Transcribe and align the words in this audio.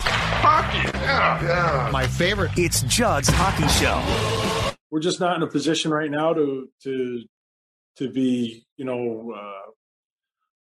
Hockey, 0.00 0.78
yeah, 0.98 1.42
yeah. 1.42 1.90
My 1.92 2.06
favorite. 2.06 2.50
It's 2.56 2.82
Judd's 2.82 3.28
Hockey 3.28 3.68
Show. 3.68 4.76
We're 4.90 5.00
just 5.00 5.20
not 5.20 5.36
in 5.36 5.42
a 5.42 5.46
position 5.46 5.90
right 5.90 6.10
now 6.10 6.32
to 6.32 6.68
to 6.84 7.22
to 7.96 8.10
be, 8.10 8.64
you 8.76 8.84
know, 8.84 9.32
uh, 9.36 9.70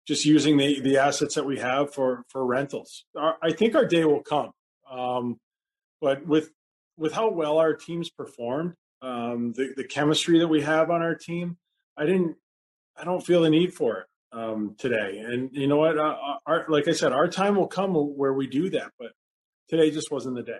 just 0.07 0.25
using 0.25 0.57
the 0.57 0.79
the 0.81 0.97
assets 0.97 1.35
that 1.35 1.45
we 1.45 1.57
have 1.59 1.93
for 1.93 2.23
for 2.29 2.45
rentals. 2.45 3.05
Our, 3.17 3.37
I 3.41 3.51
think 3.53 3.75
our 3.75 3.85
day 3.85 4.05
will 4.05 4.23
come, 4.23 4.51
um, 4.89 5.39
but 6.01 6.25
with 6.25 6.51
with 6.97 7.13
how 7.13 7.29
well 7.31 7.57
our 7.57 7.73
teams 7.73 8.09
performed, 8.09 8.73
um, 9.01 9.53
the 9.53 9.73
the 9.75 9.83
chemistry 9.83 10.39
that 10.39 10.47
we 10.47 10.61
have 10.61 10.91
on 10.91 11.01
our 11.01 11.15
team, 11.15 11.57
I 11.97 12.05
didn't, 12.05 12.35
I 12.95 13.03
don't 13.05 13.25
feel 13.25 13.41
the 13.41 13.49
need 13.49 13.73
for 13.73 13.99
it 13.99 14.07
um, 14.31 14.75
today. 14.77 15.19
And 15.25 15.49
you 15.53 15.67
know 15.67 15.77
what? 15.77 15.97
Uh, 15.97 16.15
our, 16.45 16.65
like 16.67 16.87
I 16.87 16.93
said, 16.93 17.11
our 17.11 17.27
time 17.27 17.55
will 17.55 17.67
come 17.67 17.93
where 17.93 18.33
we 18.33 18.47
do 18.47 18.69
that, 18.71 18.91
but 18.99 19.11
today 19.69 19.91
just 19.91 20.11
wasn't 20.11 20.35
the 20.35 20.43
day. 20.43 20.59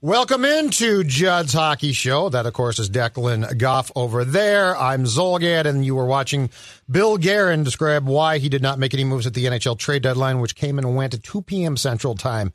Welcome 0.00 0.44
into 0.44 1.04
Judd's 1.04 1.52
Hockey 1.52 1.92
Show. 1.92 2.28
That, 2.28 2.44
of 2.44 2.52
course, 2.54 2.80
is 2.80 2.90
Declan 2.90 3.56
Goff 3.56 3.92
over 3.94 4.24
there. 4.24 4.76
I'm 4.76 5.04
Zulgad, 5.04 5.64
and 5.64 5.86
you 5.86 5.94
were 5.94 6.06
watching 6.06 6.50
Bill 6.90 7.16
Guerin 7.16 7.62
describe 7.62 8.04
why 8.04 8.38
he 8.38 8.48
did 8.48 8.62
not 8.62 8.80
make 8.80 8.94
any 8.94 9.04
moves 9.04 9.28
at 9.28 9.34
the 9.34 9.44
NHL 9.44 9.78
trade 9.78 10.02
deadline, 10.02 10.40
which 10.40 10.56
came 10.56 10.78
and 10.78 10.96
went 10.96 11.14
at 11.14 11.22
2 11.22 11.42
p.m. 11.42 11.76
Central 11.76 12.16
Time 12.16 12.52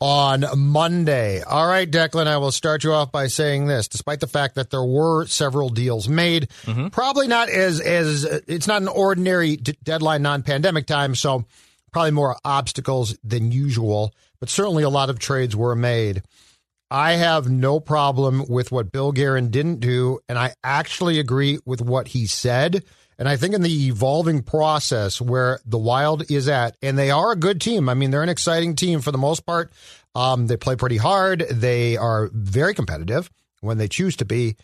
on 0.00 0.44
Monday. 0.56 1.42
All 1.42 1.66
right, 1.66 1.90
Declan, 1.90 2.26
I 2.26 2.36
will 2.38 2.52
start 2.52 2.84
you 2.84 2.92
off 2.92 3.10
by 3.10 3.26
saying 3.26 3.66
this. 3.66 3.88
Despite 3.88 4.20
the 4.20 4.26
fact 4.26 4.54
that 4.54 4.70
there 4.70 4.84
were 4.84 5.26
several 5.26 5.68
deals 5.68 6.08
made, 6.08 6.48
mm-hmm. 6.64 6.88
probably 6.88 7.26
not 7.26 7.48
as, 7.48 7.80
as 7.80 8.24
it's 8.24 8.66
not 8.66 8.82
an 8.82 8.88
ordinary 8.88 9.56
d- 9.56 9.76
deadline, 9.82 10.22
non 10.22 10.42
pandemic 10.42 10.86
time, 10.86 11.14
so 11.14 11.44
probably 11.92 12.12
more 12.12 12.36
obstacles 12.44 13.16
than 13.24 13.50
usual, 13.52 14.14
but 14.40 14.48
certainly 14.48 14.82
a 14.82 14.88
lot 14.88 15.10
of 15.10 15.18
trades 15.18 15.56
were 15.56 15.74
made. 15.74 16.22
I 16.90 17.14
have 17.14 17.50
no 17.50 17.80
problem 17.80 18.44
with 18.48 18.72
what 18.72 18.92
Bill 18.92 19.12
Guerin 19.12 19.50
didn't 19.50 19.80
do, 19.80 20.20
and 20.28 20.38
I 20.38 20.54
actually 20.64 21.18
agree 21.18 21.58
with 21.66 21.82
what 21.82 22.08
he 22.08 22.26
said. 22.26 22.84
And 23.18 23.28
I 23.28 23.36
think 23.36 23.54
in 23.54 23.62
the 23.62 23.88
evolving 23.88 24.42
process 24.42 25.20
where 25.20 25.58
the 25.66 25.78
Wild 25.78 26.30
is 26.30 26.48
at, 26.48 26.76
and 26.82 26.96
they 26.96 27.10
are 27.10 27.32
a 27.32 27.36
good 27.36 27.60
team. 27.60 27.88
I 27.88 27.94
mean, 27.94 28.10
they're 28.10 28.22
an 28.22 28.28
exciting 28.28 28.76
team 28.76 29.00
for 29.00 29.10
the 29.10 29.18
most 29.18 29.44
part. 29.44 29.72
Um, 30.14 30.46
they 30.46 30.56
play 30.56 30.76
pretty 30.76 30.96
hard. 30.96 31.40
They 31.50 31.96
are 31.96 32.30
very 32.32 32.74
competitive 32.74 33.28
when 33.60 33.78
they 33.78 33.88
choose 33.88 34.16
to 34.16 34.24
be. 34.24 34.56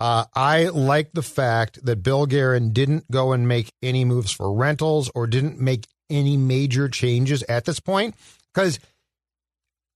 Uh, 0.00 0.24
I 0.34 0.68
like 0.68 1.12
the 1.12 1.22
fact 1.22 1.84
that 1.84 2.02
Bill 2.02 2.26
Guerin 2.26 2.72
didn't 2.72 3.10
go 3.10 3.32
and 3.32 3.48
make 3.48 3.72
any 3.82 4.04
moves 4.04 4.30
for 4.30 4.52
rentals 4.52 5.10
or 5.14 5.26
didn't 5.26 5.60
make 5.60 5.86
any 6.08 6.36
major 6.36 6.88
changes 6.88 7.42
at 7.44 7.64
this 7.64 7.80
point 7.80 8.14
because 8.54 8.78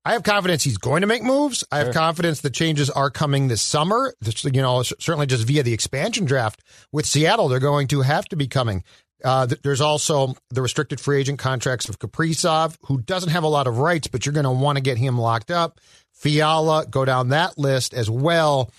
I 0.04 0.14
have 0.14 0.24
confidence 0.24 0.64
he's 0.64 0.78
going 0.78 1.02
to 1.02 1.06
make 1.06 1.22
moves. 1.22 1.62
I 1.70 1.78
have 1.78 1.86
sure. 1.86 1.92
confidence 1.94 2.40
the 2.40 2.50
changes 2.50 2.90
are 2.90 3.10
coming 3.10 3.48
this 3.48 3.62
summer. 3.62 4.12
You 4.42 4.62
know, 4.62 4.82
certainly 4.82 5.26
just 5.26 5.46
via 5.46 5.62
the 5.62 5.72
expansion 5.72 6.24
draft 6.24 6.60
with 6.90 7.06
Seattle, 7.06 7.48
they're 7.48 7.60
going 7.60 7.86
to 7.88 8.00
have 8.00 8.24
to 8.26 8.36
be 8.36 8.48
coming. 8.48 8.82
Uh, 9.24 9.46
there's 9.62 9.80
also 9.80 10.34
the 10.50 10.60
restricted 10.60 11.00
free 11.00 11.20
agent 11.20 11.38
contracts 11.38 11.88
of 11.88 12.00
Kaprizov, 12.00 12.76
who 12.86 13.00
doesn't 13.00 13.30
have 13.30 13.44
a 13.44 13.48
lot 13.48 13.68
of 13.68 13.78
rights, 13.78 14.08
but 14.08 14.26
you're 14.26 14.32
going 14.32 14.44
to 14.44 14.50
want 14.50 14.76
to 14.76 14.82
get 14.82 14.98
him 14.98 15.16
locked 15.18 15.50
up. 15.50 15.80
Fiala, 16.12 16.86
go 16.86 17.04
down 17.04 17.28
that 17.28 17.56
list 17.56 17.94
as 17.94 18.10
well. 18.10 18.72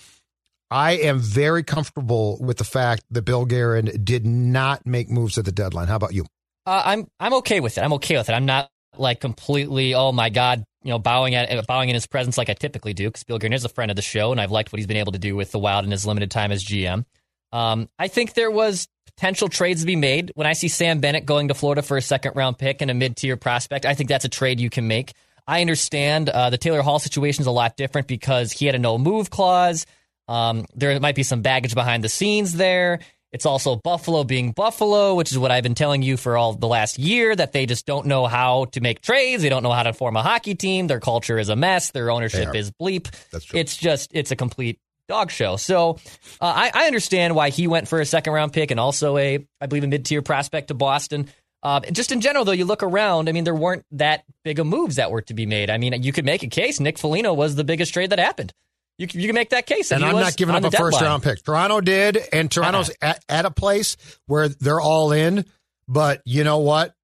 I 0.70 0.92
am 0.92 1.20
very 1.20 1.62
comfortable 1.62 2.38
with 2.40 2.58
the 2.58 2.64
fact 2.64 3.04
that 3.10 3.22
Bill 3.22 3.44
Guerin 3.44 4.04
did 4.04 4.26
not 4.26 4.86
make 4.86 5.08
moves 5.08 5.38
at 5.38 5.44
the 5.44 5.52
deadline. 5.52 5.88
How 5.88 5.96
about 5.96 6.14
you? 6.14 6.26
Uh, 6.66 6.82
I'm 6.84 7.06
I'm 7.20 7.34
okay 7.34 7.60
with 7.60 7.78
it. 7.78 7.82
I'm 7.82 7.92
okay 7.94 8.16
with 8.16 8.28
it. 8.28 8.32
I'm 8.32 8.46
not 8.46 8.70
like 8.96 9.20
completely. 9.20 9.94
Oh 9.94 10.12
my 10.12 10.30
god, 10.30 10.64
you 10.84 10.90
know, 10.90 10.98
bowing 10.98 11.34
at 11.34 11.66
bowing 11.66 11.88
in 11.88 11.94
his 11.94 12.06
presence 12.06 12.38
like 12.38 12.50
I 12.50 12.54
typically 12.54 12.94
do 12.94 13.08
because 13.08 13.24
Bill 13.24 13.38
Guerin 13.38 13.54
is 13.54 13.64
a 13.64 13.68
friend 13.68 13.90
of 13.90 13.96
the 13.96 14.02
show, 14.02 14.30
and 14.30 14.40
I've 14.40 14.50
liked 14.50 14.72
what 14.72 14.78
he's 14.78 14.86
been 14.86 14.98
able 14.98 15.12
to 15.12 15.18
do 15.18 15.34
with 15.34 15.50
the 15.50 15.58
Wild 15.58 15.84
in 15.84 15.90
his 15.90 16.06
limited 16.06 16.30
time 16.30 16.52
as 16.52 16.62
GM. 16.62 17.04
Um, 17.52 17.88
I 17.98 18.08
think 18.08 18.34
there 18.34 18.50
was 18.50 18.86
potential 19.06 19.48
trades 19.48 19.80
to 19.80 19.86
be 19.86 19.96
made. 19.96 20.32
When 20.34 20.46
I 20.46 20.52
see 20.52 20.68
Sam 20.68 21.00
Bennett 21.00 21.24
going 21.24 21.48
to 21.48 21.54
Florida 21.54 21.82
for 21.82 21.96
a 21.96 22.02
second 22.02 22.36
round 22.36 22.58
pick 22.58 22.82
and 22.82 22.90
a 22.90 22.94
mid 22.94 23.16
tier 23.16 23.36
prospect, 23.36 23.86
I 23.86 23.94
think 23.94 24.08
that's 24.10 24.24
a 24.24 24.28
trade 24.28 24.60
you 24.60 24.70
can 24.70 24.86
make. 24.86 25.14
I 25.46 25.60
understand 25.60 26.28
uh, 26.28 26.50
the 26.50 26.58
Taylor 26.58 26.82
Hall 26.82 26.98
situation 26.98 27.42
is 27.42 27.46
a 27.46 27.50
lot 27.52 27.76
different 27.76 28.06
because 28.06 28.52
he 28.52 28.66
had 28.66 28.74
a 28.74 28.78
no 28.78 28.98
move 28.98 29.30
clause. 29.30 29.86
Um, 30.28 30.66
there 30.74 30.98
might 31.00 31.14
be 31.14 31.22
some 31.22 31.42
baggage 31.42 31.74
behind 31.74 32.02
the 32.02 32.08
scenes 32.08 32.54
there. 32.54 33.00
It's 33.34 33.46
also 33.46 33.74
Buffalo 33.74 34.22
being 34.22 34.52
Buffalo, 34.52 35.16
which 35.16 35.32
is 35.32 35.38
what 35.38 35.50
I've 35.50 35.64
been 35.64 35.74
telling 35.74 36.02
you 36.02 36.16
for 36.16 36.36
all 36.36 36.52
the 36.52 36.68
last 36.68 37.00
year 37.00 37.34
that 37.34 37.50
they 37.50 37.66
just 37.66 37.84
don't 37.84 38.06
know 38.06 38.26
how 38.26 38.66
to 38.66 38.80
make 38.80 39.00
trades. 39.00 39.42
They 39.42 39.48
don't 39.48 39.64
know 39.64 39.72
how 39.72 39.82
to 39.82 39.92
form 39.92 40.16
a 40.16 40.22
hockey 40.22 40.54
team. 40.54 40.86
Their 40.86 41.00
culture 41.00 41.36
is 41.40 41.48
a 41.48 41.56
mess. 41.56 41.90
Their 41.90 42.12
ownership 42.12 42.54
is 42.54 42.70
bleep. 42.70 43.10
That's 43.32 43.44
true. 43.44 43.58
It's 43.58 43.76
just, 43.76 44.12
it's 44.14 44.30
a 44.30 44.36
complete 44.36 44.78
dog 45.08 45.32
show. 45.32 45.56
So 45.56 45.98
uh, 46.40 46.44
I, 46.44 46.70
I, 46.72 46.86
understand 46.86 47.34
why 47.34 47.50
he 47.50 47.66
went 47.66 47.88
for 47.88 48.00
a 48.00 48.06
second 48.06 48.32
round 48.32 48.52
pick 48.52 48.70
and 48.70 48.78
also 48.78 49.16
a, 49.16 49.44
I 49.60 49.66
believe, 49.66 49.82
a 49.82 49.88
mid 49.88 50.04
tier 50.04 50.22
prospect 50.22 50.68
to 50.68 50.74
Boston. 50.74 51.28
Uh, 51.60 51.80
just 51.80 52.12
in 52.12 52.20
general, 52.20 52.44
though, 52.44 52.52
you 52.52 52.64
look 52.64 52.84
around. 52.84 53.28
I 53.28 53.32
mean, 53.32 53.42
there 53.42 53.54
weren't 53.54 53.84
that 53.90 54.22
big 54.44 54.60
of 54.60 54.66
moves 54.68 54.94
that 54.96 55.10
were 55.10 55.22
to 55.22 55.34
be 55.34 55.44
made. 55.44 55.70
I 55.70 55.78
mean, 55.78 56.02
you 56.04 56.12
could 56.12 56.24
make 56.24 56.44
a 56.44 56.48
case. 56.48 56.78
Nick 56.78 56.98
Foligno 56.98 57.34
was 57.34 57.56
the 57.56 57.64
biggest 57.64 57.92
trade 57.92 58.10
that 58.10 58.20
happened. 58.20 58.52
You 58.98 59.08
can, 59.08 59.20
you 59.20 59.26
can 59.26 59.34
make 59.34 59.50
that 59.50 59.66
case. 59.66 59.90
And 59.90 60.04
I'm 60.04 60.16
not 60.16 60.36
giving 60.36 60.54
up 60.54 60.62
a 60.62 60.70
deadline. 60.70 60.92
first 60.92 61.02
round 61.02 61.22
pick. 61.22 61.44
Toronto 61.44 61.80
did, 61.80 62.18
and 62.32 62.50
Toronto's 62.50 62.90
uh-huh. 62.90 63.14
at, 63.14 63.24
at 63.28 63.44
a 63.44 63.50
place 63.50 63.96
where 64.26 64.48
they're 64.48 64.80
all 64.80 65.12
in. 65.12 65.44
But 65.88 66.22
you 66.24 66.44
know 66.44 66.58
what? 66.58 66.94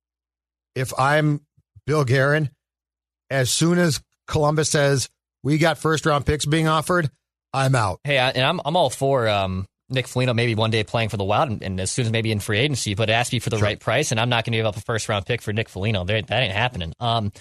If 0.75 0.93
I'm 0.99 1.41
Bill 1.87 2.05
Guerin, 2.05 2.51
as 3.29 3.51
soon 3.51 3.79
as 3.79 4.01
Columbus 4.27 4.71
says 4.71 5.09
we 5.43 5.59
got 5.59 5.79
first 5.79 6.07
round 6.07 6.27
picks 6.27 6.47
being 6.47 6.69
offered, 6.69 7.11
I'm 7.53 7.75
out. 7.75 8.01
Hey, 8.05 8.19
I, 8.19 8.31
and 8.31 8.45
I'm 8.45 8.61
I'm 8.65 8.77
all 8.77 8.91
for 8.91 9.29
um, 9.29 9.67
Nick 9.89 10.07
Foligno 10.07 10.33
maybe 10.33 10.55
one 10.55 10.71
day 10.71 10.85
playing 10.85 11.09
for 11.09 11.17
the 11.17 11.25
Wild, 11.25 11.51
and, 11.51 11.63
and, 11.63 11.81
as 11.81 11.91
soon 11.91 12.07
as 12.07 12.13
maybe 12.13 12.31
in 12.31 12.39
free 12.39 12.59
agency, 12.59 12.95
but 12.95 13.11
it 13.11 13.13
has 13.13 13.29
to 13.29 13.33
be 13.33 13.41
for 13.41 13.51
the 13.51 13.59
sure. 13.59 13.67
right 13.67 13.81
price. 13.81 14.13
And 14.13 14.21
I'm 14.21 14.29
not 14.29 14.45
going 14.45 14.53
to 14.53 14.59
give 14.59 14.67
up 14.67 14.77
a 14.77 14.81
first 14.81 15.09
round 15.09 15.27
pick 15.27 15.43
for 15.43 15.53
Nick 15.53 15.69
Foligno. 15.69 16.05
That 16.05 16.31
ain't 16.31 16.53
happening. 16.53 16.95
Um, 17.01 17.33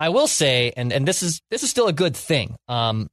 I 0.00 0.08
will 0.08 0.26
say, 0.26 0.72
and 0.76 0.92
and 0.92 1.06
this 1.06 1.22
is 1.22 1.42
this 1.50 1.62
is 1.62 1.70
still 1.70 1.88
a 1.88 1.92
good 1.92 2.16
thing. 2.16 2.56
Um, 2.66 3.10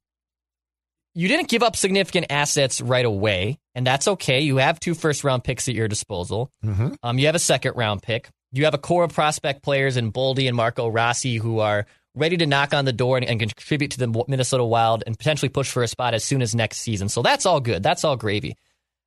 you 1.18 1.26
didn't 1.26 1.48
give 1.48 1.64
up 1.64 1.74
significant 1.74 2.26
assets 2.30 2.80
right 2.80 3.04
away, 3.04 3.58
and 3.74 3.84
that's 3.84 4.06
okay. 4.06 4.42
You 4.42 4.58
have 4.58 4.78
two 4.78 4.94
first 4.94 5.24
round 5.24 5.42
picks 5.42 5.68
at 5.68 5.74
your 5.74 5.88
disposal. 5.88 6.48
Mm-hmm. 6.64 6.90
Um, 7.02 7.18
you 7.18 7.26
have 7.26 7.34
a 7.34 7.40
second 7.40 7.74
round 7.74 8.02
pick. 8.02 8.28
You 8.52 8.66
have 8.66 8.74
a 8.74 8.78
core 8.78 9.02
of 9.02 9.12
prospect 9.12 9.64
players 9.64 9.96
in 9.96 10.12
Boldy 10.12 10.46
and 10.46 10.56
Marco 10.56 10.86
Rossi 10.86 11.36
who 11.36 11.58
are 11.58 11.86
ready 12.14 12.36
to 12.36 12.46
knock 12.46 12.72
on 12.72 12.84
the 12.84 12.92
door 12.92 13.16
and, 13.16 13.26
and, 13.26 13.40
contribute 13.40 13.90
to 13.92 13.98
the 13.98 14.24
Minnesota 14.28 14.62
Wild 14.62 15.02
and 15.06 15.18
potentially 15.18 15.48
push 15.48 15.68
for 15.68 15.82
a 15.82 15.88
spot 15.88 16.14
as 16.14 16.22
soon 16.22 16.40
as 16.40 16.54
next 16.54 16.78
season. 16.78 17.08
So 17.08 17.22
that's 17.22 17.46
all 17.46 17.60
good. 17.60 17.82
That's 17.82 18.04
all 18.04 18.16
gravy. 18.16 18.56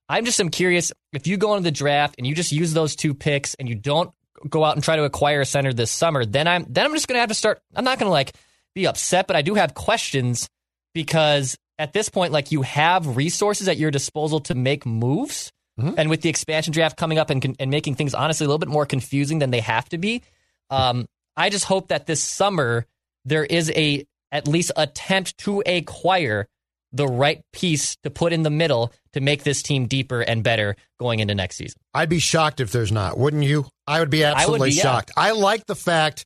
I'm 0.09 0.25
just 0.25 0.39
I'm 0.41 0.49
curious 0.49 0.91
if 1.13 1.27
you 1.27 1.37
go 1.37 1.55
into 1.55 1.63
the 1.63 1.71
draft 1.71 2.15
and 2.17 2.27
you 2.27 2.35
just 2.35 2.51
use 2.51 2.73
those 2.73 2.97
two 2.97 3.13
picks 3.13 3.53
and 3.53 3.69
you 3.69 3.75
don't 3.75 4.11
go 4.49 4.65
out 4.65 4.75
and 4.75 4.83
try 4.83 4.97
to 4.97 5.05
acquire 5.05 5.39
a 5.39 5.45
center 5.45 5.71
this 5.71 5.91
summer, 5.91 6.25
then 6.25 6.45
I'm 6.45 6.65
then 6.67 6.85
I'm 6.85 6.93
just 6.93 7.07
gonna 7.07 7.21
have 7.21 7.29
to 7.29 7.35
start. 7.35 7.61
I'm 7.73 7.85
not 7.85 7.99
gonna 7.99 8.11
like 8.11 8.33
be 8.75 8.85
upset, 8.85 9.27
but 9.27 9.37
I 9.37 9.43
do 9.43 9.55
have 9.55 9.73
questions 9.73 10.49
because 10.93 11.57
at 11.81 11.93
this 11.93 12.09
point, 12.09 12.31
like 12.31 12.51
you 12.51 12.61
have 12.61 13.17
resources 13.17 13.67
at 13.67 13.77
your 13.77 13.89
disposal 13.89 14.39
to 14.41 14.53
make 14.53 14.85
moves. 14.85 15.51
Mm-hmm. 15.79 15.95
And 15.97 16.09
with 16.11 16.21
the 16.21 16.29
expansion 16.29 16.71
draft 16.73 16.95
coming 16.95 17.17
up 17.17 17.31
and, 17.31 17.55
and 17.59 17.71
making 17.71 17.95
things 17.95 18.13
honestly 18.13 18.45
a 18.45 18.47
little 18.47 18.59
bit 18.59 18.69
more 18.69 18.85
confusing 18.85 19.39
than 19.39 19.49
they 19.49 19.61
have 19.61 19.89
to 19.89 19.97
be, 19.97 20.21
um, 20.69 21.07
I 21.35 21.49
just 21.49 21.65
hope 21.65 21.87
that 21.87 22.05
this 22.05 22.21
summer 22.21 22.85
there 23.25 23.43
is 23.43 23.71
a 23.75 24.05
at 24.31 24.47
least 24.47 24.71
attempt 24.75 25.39
to 25.39 25.63
acquire 25.65 26.47
the 26.93 27.07
right 27.07 27.41
piece 27.51 27.95
to 28.03 28.11
put 28.11 28.31
in 28.31 28.43
the 28.43 28.49
middle 28.51 28.93
to 29.13 29.21
make 29.21 29.43
this 29.43 29.63
team 29.63 29.87
deeper 29.87 30.21
and 30.21 30.43
better 30.43 30.75
going 30.99 31.19
into 31.19 31.33
next 31.33 31.55
season. 31.55 31.79
I'd 31.95 32.09
be 32.09 32.19
shocked 32.19 32.59
if 32.59 32.71
there's 32.71 32.91
not, 32.91 33.17
wouldn't 33.17 33.43
you? 33.43 33.65
I 33.87 34.01
would 34.01 34.11
be 34.11 34.23
absolutely 34.23 34.59
would 34.59 34.75
be, 34.75 34.79
shocked. 34.79 35.11
Yeah. 35.17 35.23
I 35.23 35.31
like 35.31 35.65
the 35.65 35.75
fact 35.75 36.25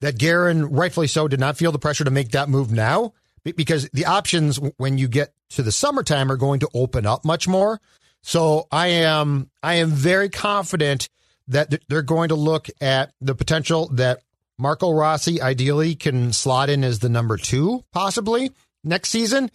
that 0.00 0.16
Guerin, 0.16 0.64
rightfully 0.70 1.08
so, 1.08 1.28
did 1.28 1.40
not 1.40 1.58
feel 1.58 1.72
the 1.72 1.78
pressure 1.78 2.04
to 2.04 2.10
make 2.10 2.30
that 2.30 2.48
move 2.48 2.72
now 2.72 3.12
because 3.56 3.88
the 3.92 4.06
options 4.06 4.58
when 4.76 4.98
you 4.98 5.08
get 5.08 5.32
to 5.50 5.62
the 5.62 5.72
summertime 5.72 6.30
are 6.30 6.36
going 6.36 6.60
to 6.60 6.68
open 6.74 7.06
up 7.06 7.24
much 7.24 7.48
more. 7.48 7.80
So 8.22 8.66
I 8.70 8.88
am 8.88 9.50
I 9.62 9.74
am 9.74 9.90
very 9.90 10.28
confident 10.28 11.08
that 11.48 11.74
they're 11.88 12.02
going 12.02 12.28
to 12.28 12.34
look 12.34 12.68
at 12.80 13.12
the 13.20 13.34
potential 13.34 13.88
that 13.94 14.20
Marco 14.58 14.90
Rossi 14.92 15.40
ideally 15.40 15.94
can 15.94 16.32
slot 16.32 16.68
in 16.68 16.84
as 16.84 16.98
the 16.98 17.08
number 17.08 17.36
two, 17.36 17.84
possibly 17.92 18.50
next 18.84 19.10
season. 19.10 19.50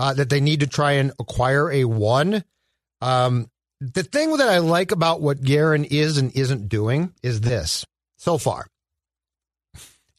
Uh, 0.00 0.14
that 0.14 0.30
they 0.30 0.40
need 0.40 0.60
to 0.60 0.66
try 0.68 0.92
and 0.92 1.10
acquire 1.18 1.72
a 1.72 1.84
one. 1.84 2.44
Um, 3.00 3.50
the 3.80 4.04
thing 4.04 4.36
that 4.36 4.48
I 4.48 4.58
like 4.58 4.92
about 4.92 5.20
what 5.20 5.42
Guerin 5.42 5.84
is 5.84 6.18
and 6.18 6.30
isn't 6.36 6.68
doing 6.68 7.12
is 7.20 7.40
this 7.40 7.84
so 8.16 8.38
far. 8.38 8.68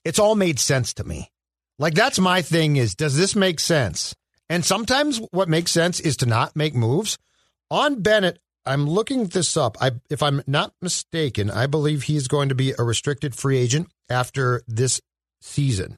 It's 0.04 0.20
all 0.20 0.36
made 0.36 0.60
sense 0.60 0.94
to 0.96 1.06
me. 1.06 1.32
Like 1.80 1.94
that's 1.96 2.20
my 2.20 2.42
thing 2.42 2.76
is 2.76 2.94
does 2.94 3.18
this 3.18 3.36
make 3.36 3.60
sense? 3.60 4.14
And 4.50 4.66
sometimes 4.66 5.22
what 5.32 5.48
makes 5.50 5.72
sense 5.72 6.00
is 6.00 6.18
to 6.18 6.26
not 6.26 6.56
make 6.56 6.76
moves. 6.76 7.18
On 7.72 8.02
Bennett, 8.02 8.40
I'm 8.66 8.88
looking 8.88 9.28
this 9.28 9.56
up. 9.56 9.78
I 9.82 9.92
if 10.10 10.22
I'm 10.22 10.44
not 10.46 10.74
mistaken, 10.82 11.50
I 11.50 11.66
believe 11.68 12.04
he's 12.04 12.28
going 12.28 12.50
to 12.50 12.56
be 12.56 12.74
a 12.78 12.84
restricted 12.84 13.34
free 13.34 13.58
agent 13.58 13.88
after 14.10 14.62
this 14.68 15.02
season. 15.42 15.98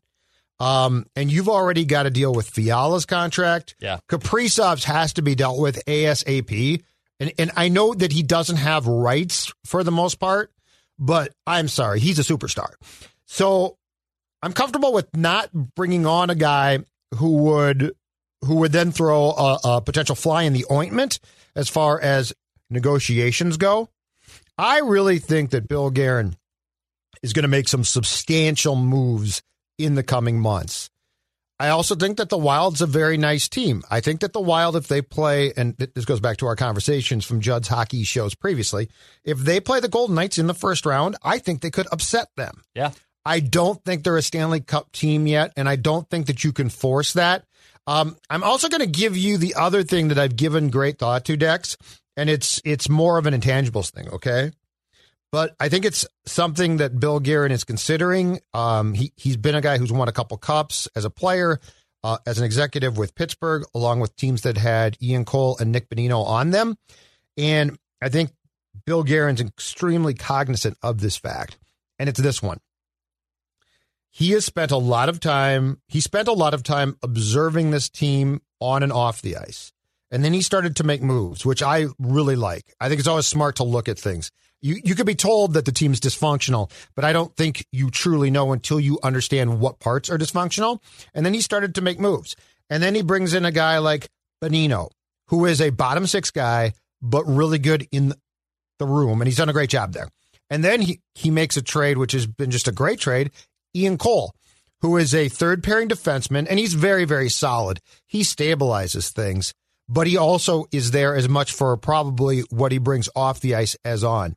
Um, 0.60 1.08
and 1.16 1.32
you've 1.32 1.50
already 1.50 1.86
got 1.86 2.04
to 2.04 2.12
deal 2.12 2.34
with 2.34 2.48
Fiala's 2.48 3.08
contract. 3.08 3.76
Yeah. 3.80 3.98
Kaprizov's 4.08 4.84
has 4.84 5.14
to 5.14 5.24
be 5.24 5.34
dealt 5.34 5.60
with 5.60 5.84
ASAP. 5.86 6.84
And 7.20 7.34
and 7.40 7.52
I 7.56 7.70
know 7.70 7.94
that 7.94 8.12
he 8.12 8.22
doesn't 8.22 8.58
have 8.58 8.86
rights 8.86 9.52
for 9.66 9.84
the 9.84 9.92
most 9.92 10.20
part, 10.20 10.52
but 11.00 11.34
I'm 11.48 11.68
sorry, 11.68 12.00
he's 12.00 12.20
a 12.20 12.24
superstar. 12.24 12.74
So 13.26 13.78
I'm 14.42 14.54
comfortable 14.54 14.94
with 14.94 15.16
not 15.16 15.52
bringing 15.54 16.06
on 16.06 16.30
a 16.30 16.36
guy 16.36 16.80
who 17.16 17.38
would 17.44 17.96
who 18.44 18.56
would 18.56 18.72
then 18.72 18.92
throw 18.92 19.32
a, 19.32 19.60
a 19.64 19.82
potential 19.82 20.16
fly 20.16 20.44
in 20.44 20.54
the 20.54 20.66
ointment 20.72 21.20
as 21.56 21.70
far 21.70 22.00
as 22.02 22.34
negotiations 22.70 23.58
go. 23.58 23.90
I 24.58 24.80
really 24.80 25.20
think 25.20 25.52
that 25.52 25.68
Bill 25.68 25.92
Guerin 25.92 26.36
is 27.22 27.34
going 27.34 27.44
to 27.44 27.50
make 27.50 27.68
some 27.68 27.84
substantial 27.84 28.76
moves 28.76 29.44
in 29.78 29.96
the 29.96 30.04
coming 30.04 30.40
months. 30.40 30.90
I 31.60 31.70
also 31.70 31.94
think 31.94 32.18
that 32.18 32.30
the 32.30 32.40
Wild's 32.40 32.82
a 32.82 32.88
very 32.88 33.18
nice 33.18 33.48
team. 33.48 33.84
I 33.92 34.00
think 34.00 34.22
that 34.22 34.34
the 34.34 34.42
Wild, 34.42 34.76
if 34.76 34.88
they 34.88 35.04
play, 35.04 35.54
and 35.56 35.78
this 35.78 36.06
goes 36.06 36.20
back 36.20 36.38
to 36.38 36.48
our 36.48 36.56
conversations 36.56 37.24
from 37.24 37.40
Judd's 37.40 37.68
hockey 37.68 38.04
shows 38.04 38.34
previously, 38.34 38.90
if 39.24 39.38
they 39.38 39.60
play 39.60 39.80
the 39.80 39.88
Golden 39.88 40.16
Knights 40.16 40.40
in 40.40 40.48
the 40.48 40.56
first 40.56 40.88
round, 40.88 41.18
I 41.22 41.38
think 41.38 41.62
they 41.62 41.70
could 41.70 41.88
upset 41.92 42.30
them. 42.36 42.64
Yeah. 42.74 42.92
I 43.26 43.40
don't 43.40 43.84
think 43.84 44.04
they're 44.04 44.18
a 44.18 44.22
Stanley 44.22 44.62
Cup 44.62 44.92
team 44.92 45.28
yet, 45.28 45.54
and 45.56 45.70
I 45.70 45.76
don't 45.76 46.10
think 46.10 46.28
that 46.28 46.44
you 46.44 46.52
can 46.52 46.70
force 46.70 47.14
that. 47.14 47.46
Um, 47.88 48.18
I'm 48.30 48.44
also 48.44 48.70
going 48.70 48.82
to 48.82 48.88
give 48.88 49.18
you 49.18 49.38
the 49.38 49.56
other 49.56 49.84
thing 49.84 50.10
that 50.10 50.20
I've 50.20 50.36
given 50.36 50.70
great 50.70 50.98
thought 50.98 51.26
to, 51.26 51.38
Dex, 51.38 51.78
and 52.16 52.30
it's 52.30 52.62
it's 52.66 52.90
more 52.90 53.18
of 53.18 53.26
an 53.26 53.40
intangibles 53.40 53.92
thing, 53.92 54.10
okay? 54.10 54.52
But 55.32 55.56
I 55.60 55.70
think 55.70 55.86
it's 55.86 56.06
something 56.26 56.78
that 56.78 57.00
Bill 57.00 57.20
Guerin 57.20 57.52
is 57.52 57.64
considering. 57.64 58.40
Um, 58.54 58.94
he 58.94 59.14
he's 59.16 59.38
been 59.38 59.56
a 59.56 59.62
guy 59.62 59.78
who's 59.78 59.92
won 59.92 60.08
a 60.10 60.14
couple 60.14 60.38
cups 60.38 60.88
as 60.96 61.06
a 61.06 61.10
player, 61.10 61.60
uh, 62.04 62.18
as 62.26 62.38
an 62.38 62.46
executive 62.46 62.98
with 62.98 63.16
Pittsburgh, 63.16 63.64
along 63.74 64.00
with 64.00 64.16
teams 64.16 64.42
that 64.42 64.58
had 64.58 64.98
Ian 65.02 65.26
Cole 65.26 65.58
and 65.60 65.72
Nick 65.72 65.90
Bonino 65.90 66.26
on 66.26 66.52
them, 66.52 66.78
and 67.38 67.78
I 68.02 68.10
think 68.10 68.32
Bill 68.86 69.04
Guerin's 69.04 69.42
extremely 69.42 70.14
cognizant 70.14 70.78
of 70.82 71.00
this 71.02 71.18
fact, 71.18 71.58
and 71.98 72.10
it's 72.10 72.20
this 72.20 72.42
one 72.42 72.60
he 74.12 74.32
has 74.32 74.46
spent 74.46 74.72
a 74.72 74.78
lot 74.78 75.10
of 75.10 75.20
time 75.20 75.82
he 75.88 76.00
spent 76.00 76.28
a 76.28 76.34
lot 76.34 76.54
of 76.54 76.64
time 76.64 76.98
observing 77.02 77.72
this 77.72 77.90
team 77.90 78.42
on 78.60 78.84
and 78.84 78.92
off 78.92 79.22
the 79.22 79.38
ice. 79.38 79.74
And 80.14 80.26
then 80.26 80.34
he 80.34 80.42
started 80.42 80.76
to 80.76 80.84
make 80.84 81.02
moves 81.02 81.46
which 81.46 81.64
i 81.64 81.86
really 81.98 82.36
like. 82.36 82.74
I 82.80 82.90
think 82.90 83.00
it's 83.00 83.08
always 83.08 83.28
smart 83.28 83.56
to 83.56 83.64
look 83.64 83.90
at 83.90 83.98
things. 83.98 84.32
You 84.62 84.80
you 84.84 84.94
could 84.94 85.06
be 85.06 85.16
told 85.16 85.54
that 85.54 85.66
the 85.66 85.72
team's 85.72 86.00
dysfunctional 86.00 86.70
but 86.96 87.06
i 87.06 87.14
don't 87.14 87.36
think 87.36 87.66
you 87.72 87.90
truly 87.90 88.30
know 88.30 88.52
until 88.52 88.80
you 88.80 89.00
understand 89.02 89.60
what 89.60 89.80
parts 89.80 90.10
are 90.10 90.18
dysfunctional. 90.18 90.80
And 91.14 91.26
then 91.26 91.34
he 91.34 91.42
started 91.42 91.76
to 91.76 91.82
make 91.82 92.00
moves. 92.00 92.36
And 92.70 92.84
then 92.84 92.96
he 92.96 93.02
brings 93.02 93.34
in 93.34 93.46
a 93.46 93.52
guy 93.52 93.80
like 93.80 94.10
Bonino 94.44 94.92
who 95.28 95.46
is 95.46 95.62
a 95.62 95.70
bottom 95.70 96.06
six 96.06 96.30
guy 96.30 96.74
but 97.02 97.24
really 97.24 97.58
good 97.58 97.88
in 97.92 98.14
the 98.80 98.86
room 98.86 99.22
and 99.22 99.28
he's 99.28 99.38
done 99.38 99.50
a 99.50 99.54
great 99.54 99.70
job 99.70 99.94
there. 99.94 100.10
And 100.52 100.66
then 100.66 100.82
he, 100.82 101.00
he 101.16 101.32
makes 101.32 101.56
a 101.56 101.62
trade, 101.62 101.98
which 101.98 102.12
has 102.12 102.28
been 102.28 102.52
just 102.52 102.68
a 102.68 102.74
great 102.74 103.00
trade. 103.00 103.32
Ian 103.76 103.98
Cole, 103.98 104.34
who 104.82 104.98
is 104.98 105.14
a 105.14 105.30
third 105.30 105.64
pairing 105.64 105.90
defenseman, 105.90 106.48
and 106.50 106.60
he's 106.60 106.74
very, 106.74 107.06
very 107.06 107.30
solid. 107.30 107.80
He 108.06 108.22
stabilizes 108.22 109.12
things, 109.12 109.54
but 109.88 110.08
he 110.08 110.18
also 110.18 110.66
is 110.72 110.92
there 110.92 111.16
as 111.16 111.30
much 111.30 111.54
for 111.54 111.76
probably 111.78 112.42
what 112.50 112.72
he 112.72 112.78
brings 112.78 113.10
off 113.16 113.40
the 113.40 113.56
ice 113.56 113.76
as 113.86 114.04
on. 114.04 114.36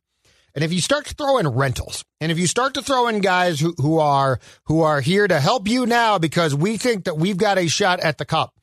And 0.53 0.63
if 0.63 0.71
you 0.71 0.79
start 0.79 1.05
to 1.07 1.13
throw 1.13 1.37
in 1.37 1.47
rentals, 1.49 2.05
and 2.21 2.31
if 2.31 2.39
you 2.39 2.47
start 2.47 2.75
to 2.75 2.81
throw 2.81 3.07
in 3.07 3.19
guys 3.19 3.59
who, 3.59 3.73
who 3.77 3.99
are 3.99 4.39
who 4.67 4.81
are 4.81 5.01
here 5.01 5.27
to 5.27 5.39
help 5.39 5.67
you 5.67 5.85
now 5.85 6.17
because 6.17 6.55
we 6.55 6.77
think 6.77 7.03
that 7.03 7.17
we've 7.17 7.37
got 7.37 7.57
a 7.57 7.67
shot 7.67 7.99
at 7.99 8.17
the 8.17 8.25
cup, 8.25 8.53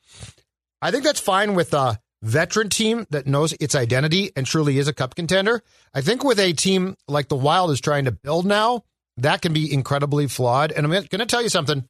I 0.81 0.89
think 0.89 1.03
that's 1.03 1.19
fine 1.19 1.53
with 1.53 1.71
a 1.73 1.99
veteran 2.23 2.69
team 2.69 3.05
that 3.11 3.27
knows 3.27 3.53
its 3.59 3.75
identity 3.75 4.31
and 4.35 4.45
truly 4.45 4.79
is 4.79 4.87
a 4.87 4.93
cup 4.93 5.13
contender. 5.13 5.61
I 5.93 6.01
think 6.01 6.23
with 6.23 6.39
a 6.39 6.53
team 6.53 6.95
like 7.07 7.27
the 7.27 7.35
Wild 7.35 7.69
is 7.69 7.81
trying 7.81 8.05
to 8.05 8.11
build 8.11 8.45
now, 8.45 8.85
that 9.17 9.41
can 9.41 9.53
be 9.53 9.71
incredibly 9.71 10.27
flawed. 10.27 10.71
And 10.71 10.85
I'm 10.85 10.91
going 10.91 11.07
to 11.19 11.25
tell 11.25 11.41
you 11.41 11.49
something 11.49 11.87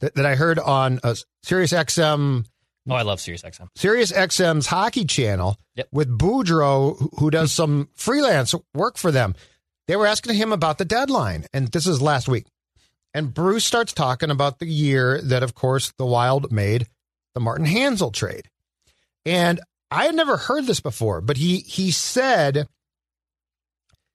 that, 0.00 0.14
that 0.14 0.26
I 0.26 0.34
heard 0.34 0.58
on 0.58 1.00
a 1.02 1.16
Sirius 1.42 1.72
XM. 1.72 2.46
Oh, 2.88 2.94
I 2.94 3.02
love 3.02 3.20
Sirius 3.20 3.42
XM. 3.42 3.68
Sirius 3.76 4.12
XM's 4.12 4.66
hockey 4.66 5.04
channel 5.04 5.56
Yep. 5.76 5.88
with 5.90 6.18
Boudreau, 6.18 7.08
who 7.18 7.30
does 7.30 7.50
some 7.52 7.88
freelance 7.94 8.54
work 8.74 8.96
for 8.96 9.10
them. 9.10 9.34
They 9.88 9.96
were 9.96 10.06
asking 10.06 10.34
him 10.36 10.52
about 10.52 10.78
the 10.78 10.84
deadline, 10.84 11.46
and 11.52 11.68
this 11.68 11.86
is 11.86 12.00
last 12.00 12.28
week. 12.28 12.46
And 13.12 13.32
Bruce 13.34 13.64
starts 13.64 13.92
talking 13.92 14.30
about 14.30 14.58
the 14.58 14.66
year 14.66 15.20
that, 15.22 15.42
of 15.42 15.54
course, 15.54 15.92
the 15.98 16.06
Wild 16.06 16.52
made 16.52 16.86
the 17.34 17.40
Martin 17.40 17.66
Hanzal 17.66 18.12
trade. 18.12 18.48
And 19.26 19.60
I 19.90 20.04
had 20.06 20.14
never 20.14 20.36
heard 20.36 20.66
this 20.66 20.80
before, 20.80 21.20
but 21.20 21.36
he 21.36 21.58
he 21.60 21.90
said, 21.90 22.66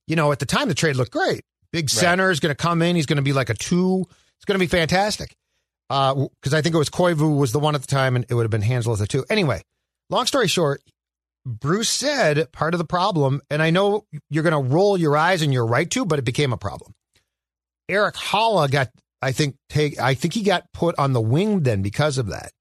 you 0.08 0.16
know, 0.16 0.32
at 0.32 0.40
the 0.40 0.46
time 0.46 0.68
the 0.68 0.76
trade 0.76 0.96
looked 0.96 1.12
great. 1.12 1.42
Big 1.72 1.90
center 1.90 2.32
is 2.32 2.40
going 2.40 2.52
to 2.52 2.62
come 2.62 2.82
in. 2.82 2.96
He's 2.96 3.06
going 3.06 3.18
to 3.18 3.24
be 3.24 3.34
like 3.34 3.50
a 3.50 3.54
two. 3.54 4.06
It's 4.38 4.46
going 4.46 4.60
to 4.60 4.64
be 4.64 4.68
fantastic. 4.68 5.36
Uh, 5.90 6.28
because 6.42 6.54
I 6.54 6.62
think 6.62 6.76
it 6.76 6.78
was 6.78 6.90
Koivu 6.90 7.38
was 7.38 7.52
the 7.52 7.60
one 7.60 7.76
at 7.76 7.82
the 7.82 7.88
time, 7.88 8.16
and 8.16 8.26
it 8.30 8.34
would 8.34 8.44
have 8.44 8.52
been 8.52 8.62
Hanzal 8.62 8.94
as 8.94 9.02
a 9.02 9.08
two. 9.08 9.26
Anyway, 9.30 9.62
long 10.10 10.26
story 10.26 10.48
short, 10.48 10.82
Bruce 11.46 11.90
said 11.90 12.52
part 12.52 12.74
of 12.74 12.78
the 12.78 12.86
problem, 12.86 13.42
and 13.50 13.62
I 13.62 13.72
know 13.72 14.06
you're 14.30 14.44
going 14.44 14.64
to 14.64 14.74
roll 14.74 14.98
your 14.98 15.18
eyes 15.18 15.42
and 15.42 15.52
you're 15.54 15.66
right 15.66 15.90
to, 15.92 16.06
but 16.06 16.20
it 16.20 16.26
became 16.26 16.54
a 16.54 16.58
problem. 16.58 16.94
Erik 17.88 18.16
Haula 18.16 18.70
got, 18.70 18.90
I 19.22 19.32
think, 19.32 19.56
take, 19.70 20.00
I 20.00 20.14
think 20.14 20.36
he 20.36 20.44
got 20.44 20.72
put 20.74 20.98
on 21.00 21.14
the 21.14 21.22
wing 21.22 21.62
then 21.64 21.82
because 21.82 22.20
of 22.20 22.28
that, 22.28 22.52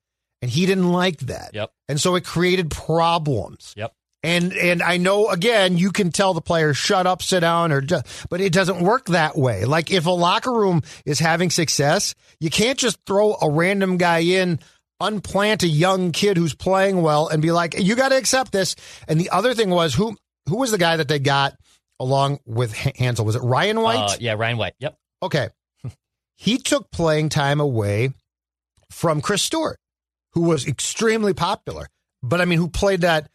and 0.40 0.50
he 0.50 0.64
didn't 0.64 0.90
like 0.90 1.18
that. 1.20 1.50
Yep. 1.52 1.70
And 1.88 2.00
so 2.00 2.14
it 2.14 2.24
created 2.24 2.70
problems. 2.70 3.74
Yep. 3.76 3.92
And 4.28 4.52
and 4.52 4.82
I 4.82 4.98
know 4.98 5.30
again 5.30 5.78
you 5.78 5.90
can 5.90 6.12
tell 6.12 6.34
the 6.34 6.42
players 6.42 6.76
shut 6.76 7.06
up, 7.06 7.22
sit 7.22 7.40
down, 7.40 7.72
or 7.72 7.80
but 8.28 8.42
it 8.42 8.52
doesn't 8.52 8.82
work 8.82 9.06
that 9.06 9.38
way. 9.38 9.64
Like 9.64 9.90
if 9.90 10.04
a 10.04 10.10
locker 10.10 10.52
room 10.52 10.82
is 11.06 11.18
having 11.18 11.48
success, 11.48 12.14
you 12.38 12.50
can't 12.50 12.78
just 12.78 12.98
throw 13.06 13.36
a 13.40 13.48
random 13.48 13.96
guy 13.96 14.18
in, 14.18 14.60
unplant 15.00 15.62
a 15.62 15.66
young 15.66 16.12
kid 16.12 16.36
who's 16.36 16.54
playing 16.54 17.00
well, 17.00 17.28
and 17.28 17.40
be 17.40 17.52
like, 17.52 17.78
you 17.78 17.96
got 17.96 18.10
to 18.10 18.18
accept 18.18 18.52
this. 18.52 18.76
And 19.08 19.18
the 19.18 19.30
other 19.30 19.54
thing 19.54 19.70
was 19.70 19.94
who 19.94 20.14
who 20.46 20.58
was 20.58 20.72
the 20.72 20.78
guy 20.78 20.98
that 20.98 21.08
they 21.08 21.20
got 21.20 21.56
along 21.98 22.40
with 22.44 22.74
Hanzal? 22.74 23.24
Was 23.24 23.34
it 23.34 23.42
Ryan 23.42 23.80
White? 23.80 23.96
Uh, 24.12 24.16
yeah, 24.20 24.34
Ryan 24.34 24.58
White. 24.58 24.74
Yep. 24.78 24.94
Okay. 25.22 25.48
He 26.40 26.58
took 26.58 26.92
playing 26.92 27.30
time 27.30 27.58
away 27.58 28.10
from 28.92 29.20
Chris 29.20 29.42
Stewart, 29.42 29.76
who 30.34 30.42
was 30.42 30.68
extremely 30.68 31.34
popular. 31.34 31.88
But 32.22 32.40
I 32.40 32.44
mean, 32.44 32.60
who 32.60 32.68
played 32.68 33.00
that 33.00 33.28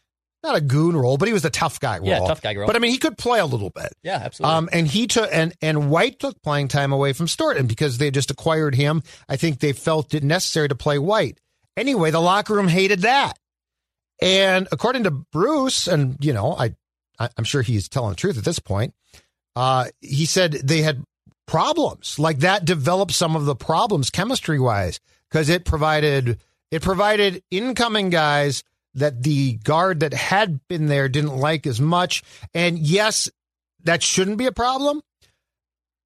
not 0.44 0.56
a 0.56 0.62
goon 0.62 0.96
role, 0.96 1.18
but 1.18 1.28
he 1.28 1.34
was 1.34 1.46
a 1.46 1.50
tough 1.50 1.80
guy 1.80 1.98
role. 1.98 2.08
Yeah, 2.08 2.20
tough 2.20 2.42
guy 2.42 2.56
role. 2.56 2.68
But 2.68 2.76
I 2.76 2.80
mean, 2.80 2.92
he 2.92 2.98
could 2.98 3.18
play 3.18 3.40
a 3.40 3.46
little 3.46 3.70
bit. 3.70 3.94
Yeah, 4.04 4.22
absolutely. 4.24 4.56
Um, 4.56 4.70
and 4.72 4.88
he 4.88 5.08
took 5.08 5.30
and 5.32 5.54
and 5.62 5.90
White 5.90 6.20
took 6.20 6.42
playing 6.42 6.68
time 6.68 6.92
away 6.92 7.14
from 7.14 7.28
Stewart, 7.28 7.58
and 7.58 7.68
because 7.68 7.98
they 7.98 8.12
just 8.12 8.30
acquired 8.30 8.76
him, 8.76 9.04
I 9.30 9.38
think 9.38 9.60
they 9.60 9.74
felt 9.74 10.14
it 10.14 10.24
necessary 10.24 10.68
to 10.68 10.76
play 10.76 11.00
White. 11.00 11.40
Anyway, 11.78 12.12
the 12.12 12.20
locker 12.20 12.54
room 12.54 12.68
hated 12.68 13.02
that, 13.02 13.40
and 14.22 14.68
according 14.72 15.04
to 15.04 15.12
Bruce, 15.12 15.88
and 15.88 16.18
you 16.20 16.34
know, 16.34 16.54
I, 16.54 16.76
I 17.20 17.30
I'm 17.38 17.46
sure 17.46 17.62
he's 17.62 17.88
telling 17.88 18.12
the 18.12 18.16
truth 18.16 18.38
at 18.38 18.46
this 18.46 18.60
point. 18.60 18.94
Uh, 19.56 19.86
he 20.02 20.26
said 20.26 20.54
they 20.54 20.82
had 20.82 21.04
problems 21.46 22.18
like 22.20 22.40
that 22.40 22.66
developed 22.66 23.12
some 23.12 23.36
of 23.36 23.46
the 23.46 23.56
problems 23.56 24.10
chemistry 24.10 24.60
wise 24.60 25.00
because 25.30 25.50
it 25.50 25.66
provided 25.66 26.40
it 26.72 26.82
provided 26.82 27.44
incoming 27.52 28.10
guys 28.10 28.64
that 28.96 29.24
the 29.24 29.54
guard 29.64 30.02
that 30.02 30.14
had 30.14 30.60
been 30.68 30.88
there 30.88 31.10
didn't 31.10 31.38
like 31.38 31.66
as 31.66 31.82
much. 31.82 32.24
And 32.54 32.78
yes, 32.78 33.30
that 33.84 34.04
shouldn't 34.04 34.38
be 34.38 34.46
a 34.46 34.52
problem. 34.52 35.02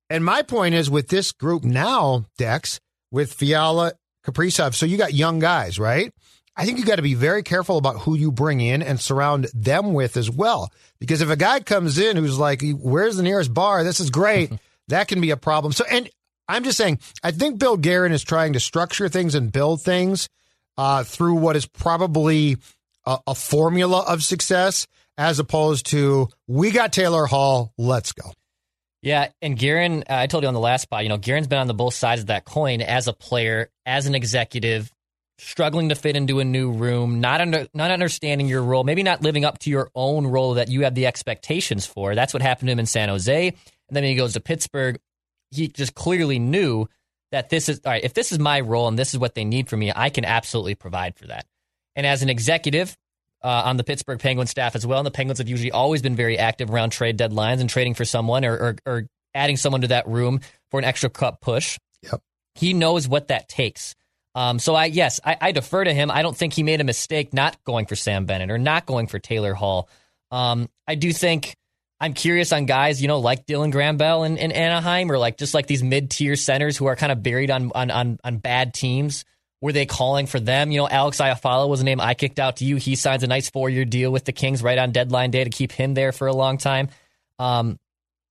And 0.10 0.24
my 0.24 0.41
point 0.41 0.74
is 0.74 0.89
with 0.89 1.10
this 1.10 1.32
group 1.32 1.63
now, 1.63 2.25
Dex, 2.38 2.79
with 3.12 3.34
Fiala, 3.34 3.94
Kaprizov, 4.25 4.74
so 4.74 4.86
you 4.86 4.98
got 4.98 5.13
young 5.13 5.39
guys, 5.39 5.79
right? 5.79 6.13
I 6.56 6.65
think 6.65 6.79
you 6.79 6.86
got 6.86 6.96
to 6.96 7.03
be 7.03 7.13
very 7.13 7.44
careful 7.44 7.77
about 7.77 8.00
who 8.00 8.15
you 8.15 8.32
bring 8.32 8.62
in 8.62 8.82
and 8.82 9.00
surround 9.00 9.48
them 9.53 9.94
with 9.94 10.17
as 10.17 10.29
well. 10.29 10.72
Because 11.00 11.22
if 11.22 11.29
a 11.29 11.36
guy 11.36 11.60
comes 11.60 12.00
in 12.00 12.17
who's 12.17 12.39
like, 12.39 12.63
where's 12.79 13.17
the 13.17 13.24
nearest 13.24 13.53
bar? 13.53 13.84
This 13.84 14.00
is 14.00 14.10
great. 14.10 14.51
that 14.88 15.08
can 15.08 15.22
be 15.22 15.29
a 15.29 15.38
problem. 15.38 15.72
So, 15.72 15.86
and 15.89 16.10
I'm 16.48 16.63
just 16.63 16.77
saying, 16.77 17.00
I 17.24 17.32
think 17.32 17.60
Bill 17.60 17.77
Guerin 17.77 18.12
is 18.12 18.24
trying 18.24 18.53
to 18.53 18.60
structure 18.60 19.08
things 19.08 19.36
and 19.36 19.51
build 19.51 19.82
things 19.82 20.29
uh, 20.77 21.03
through 21.03 21.36
what 21.36 21.56
is 21.56 21.65
probably 21.67 22.58
a, 23.07 23.19
a 23.27 23.35
formula 23.35 24.03
of 24.07 24.23
success, 24.23 24.85
as 25.17 25.39
opposed 25.39 25.87
to 25.87 26.29
we 26.47 26.69
got 26.69 26.93
Taylor 26.93 27.25
Hall, 27.25 27.73
let's 27.77 28.11
go. 28.11 28.31
Yeah, 29.01 29.29
and 29.41 29.57
Guerin, 29.57 30.03
uh, 30.09 30.15
I 30.15 30.27
told 30.27 30.43
you 30.43 30.47
on 30.47 30.53
the 30.53 30.59
last 30.59 30.81
spot, 30.81 31.03
you 31.03 31.09
know, 31.09 31.17
Guerin's 31.17 31.47
been 31.47 31.59
on 31.59 31.67
the 31.67 31.73
both 31.73 31.93
sides 31.93 32.21
of 32.21 32.27
that 32.27 32.45
coin 32.45 32.81
as 32.81 33.07
a 33.07 33.13
player, 33.13 33.69
as 33.85 34.05
an 34.05 34.15
executive, 34.15 34.91
struggling 35.37 35.89
to 35.89 35.95
fit 35.95 36.15
into 36.15 36.39
a 36.39 36.43
new 36.43 36.71
room, 36.71 37.21
not 37.21 37.39
under, 37.39 37.67
not 37.73 37.91
understanding 37.91 38.47
your 38.47 38.63
role, 38.63 38.83
maybe 38.83 39.03
not 39.03 39.21
living 39.21 39.45
up 39.45 39.59
to 39.59 39.69
your 39.69 39.89
own 39.95 40.27
role 40.27 40.55
that 40.55 40.67
you 40.67 40.83
have 40.83 40.95
the 40.95 41.05
expectations 41.05 41.85
for. 41.85 42.15
That's 42.15 42.33
what 42.33 42.41
happened 42.41 42.67
to 42.67 42.71
him 42.73 42.79
in 42.79 42.85
San 42.85 43.07
Jose. 43.07 43.47
And 43.47 43.55
then 43.95 44.03
he 44.03 44.15
goes 44.15 44.33
to 44.33 44.39
Pittsburgh. 44.39 44.99
He 45.51 45.67
just 45.69 45.95
clearly 45.95 46.39
knew 46.39 46.87
that 47.31 47.49
this 47.49 47.69
is 47.69 47.79
all 47.85 47.91
right. 47.91 48.03
If 48.03 48.13
this 48.13 48.31
is 48.31 48.39
my 48.39 48.59
role 48.59 48.87
and 48.87 48.99
this 48.99 49.13
is 49.13 49.19
what 49.19 49.35
they 49.35 49.45
need 49.45 49.69
from 49.69 49.79
me, 49.79 49.93
I 49.95 50.09
can 50.09 50.25
absolutely 50.25 50.75
provide 50.75 51.15
for 51.15 51.27
that. 51.27 51.45
And 51.97 52.05
as 52.05 52.21
an 52.21 52.29
executive 52.29 52.95
uh, 53.43 53.63
on 53.65 53.75
the 53.75 53.83
Pittsburgh 53.83 54.19
Penguins 54.19 54.51
staff 54.51 54.75
as 54.75 54.87
well, 54.87 54.99
and 54.99 55.05
the 55.05 55.11
Penguins 55.11 55.39
have 55.39 55.49
usually 55.49 55.71
always 55.71 56.01
been 56.01 56.15
very 56.15 56.37
active 56.37 56.69
around 56.69 56.91
trade 56.91 57.17
deadlines 57.17 57.59
and 57.59 57.69
trading 57.69 57.95
for 57.95 58.05
someone 58.05 58.45
or, 58.45 58.53
or, 58.53 58.75
or 58.85 59.07
adding 59.33 59.57
someone 59.57 59.81
to 59.81 59.87
that 59.87 60.07
room 60.07 60.39
for 60.71 60.79
an 60.79 60.85
extra 60.85 61.09
cup 61.09 61.41
push. 61.41 61.77
Yep. 62.03 62.21
He 62.55 62.73
knows 62.73 63.07
what 63.07 63.27
that 63.27 63.49
takes. 63.49 63.95
Um, 64.35 64.59
so 64.59 64.75
I 64.75 64.85
yes, 64.85 65.19
I, 65.25 65.35
I, 65.41 65.51
defer 65.51 65.83
to 65.83 65.91
him. 65.91 66.11
I 66.11 66.21
don't 66.21 66.37
think 66.37 66.53
he 66.53 66.61
made 66.61 66.79
a 66.79 66.83
mistake 66.83 67.33
not 67.33 67.57
going 67.63 67.87
for 67.87 67.95
Sam 67.95 68.27
Bennett 68.27 68.51
or 68.51 68.59
not 68.59 68.85
going 68.85 69.07
for 69.07 69.17
Taylor 69.17 69.55
Hall. 69.55 69.89
Um, 70.29 70.69
I 70.87 70.93
do 70.93 71.11
think 71.11 71.55
I'm 71.99 72.13
curious 72.13 72.51
on 72.51 72.67
guys, 72.67 73.01
you 73.01 73.07
know, 73.07 73.17
like 73.17 73.47
Dylan 73.47 73.71
Granville 73.71 74.23
in, 74.23 74.37
in 74.37 74.51
Anaheim 74.51 75.11
or 75.11 75.17
like 75.17 75.37
just 75.37 75.55
like 75.55 75.65
these 75.65 75.81
mid 75.81 76.11
tier 76.11 76.35
centers 76.35 76.77
who 76.77 76.85
are 76.85 76.95
kind 76.95 77.11
of 77.11 77.23
buried 77.23 77.49
on, 77.49 77.71
on 77.73 77.89
on 77.89 78.19
on 78.23 78.37
bad 78.37 78.75
teams. 78.75 79.25
Were 79.61 79.71
they 79.71 79.85
calling 79.85 80.27
for 80.27 80.39
them? 80.39 80.71
You 80.71 80.79
know, 80.79 80.89
Alex 80.89 81.17
Iafallo 81.19 81.67
was 81.67 81.81
a 81.81 81.83
name 81.83 81.99
I 81.99 82.13
kicked 82.13 82.39
out 82.39 82.57
to 82.57 82.65
you. 82.65 82.75
He 82.75 82.95
signs 82.95 83.23
a 83.23 83.27
nice 83.27 83.49
four 83.49 83.69
year 83.69 83.85
deal 83.85 84.11
with 84.11 84.25
the 84.25 84.31
Kings 84.31 84.61
right 84.61 84.77
on 84.77 84.91
deadline 84.91 85.31
day 85.31 85.43
to 85.43 85.49
keep 85.49 85.71
him 85.71 85.93
there 85.93 86.11
for 86.11 86.27
a 86.27 86.33
long 86.33 86.57
time. 86.57 86.89
Um, 87.39 87.79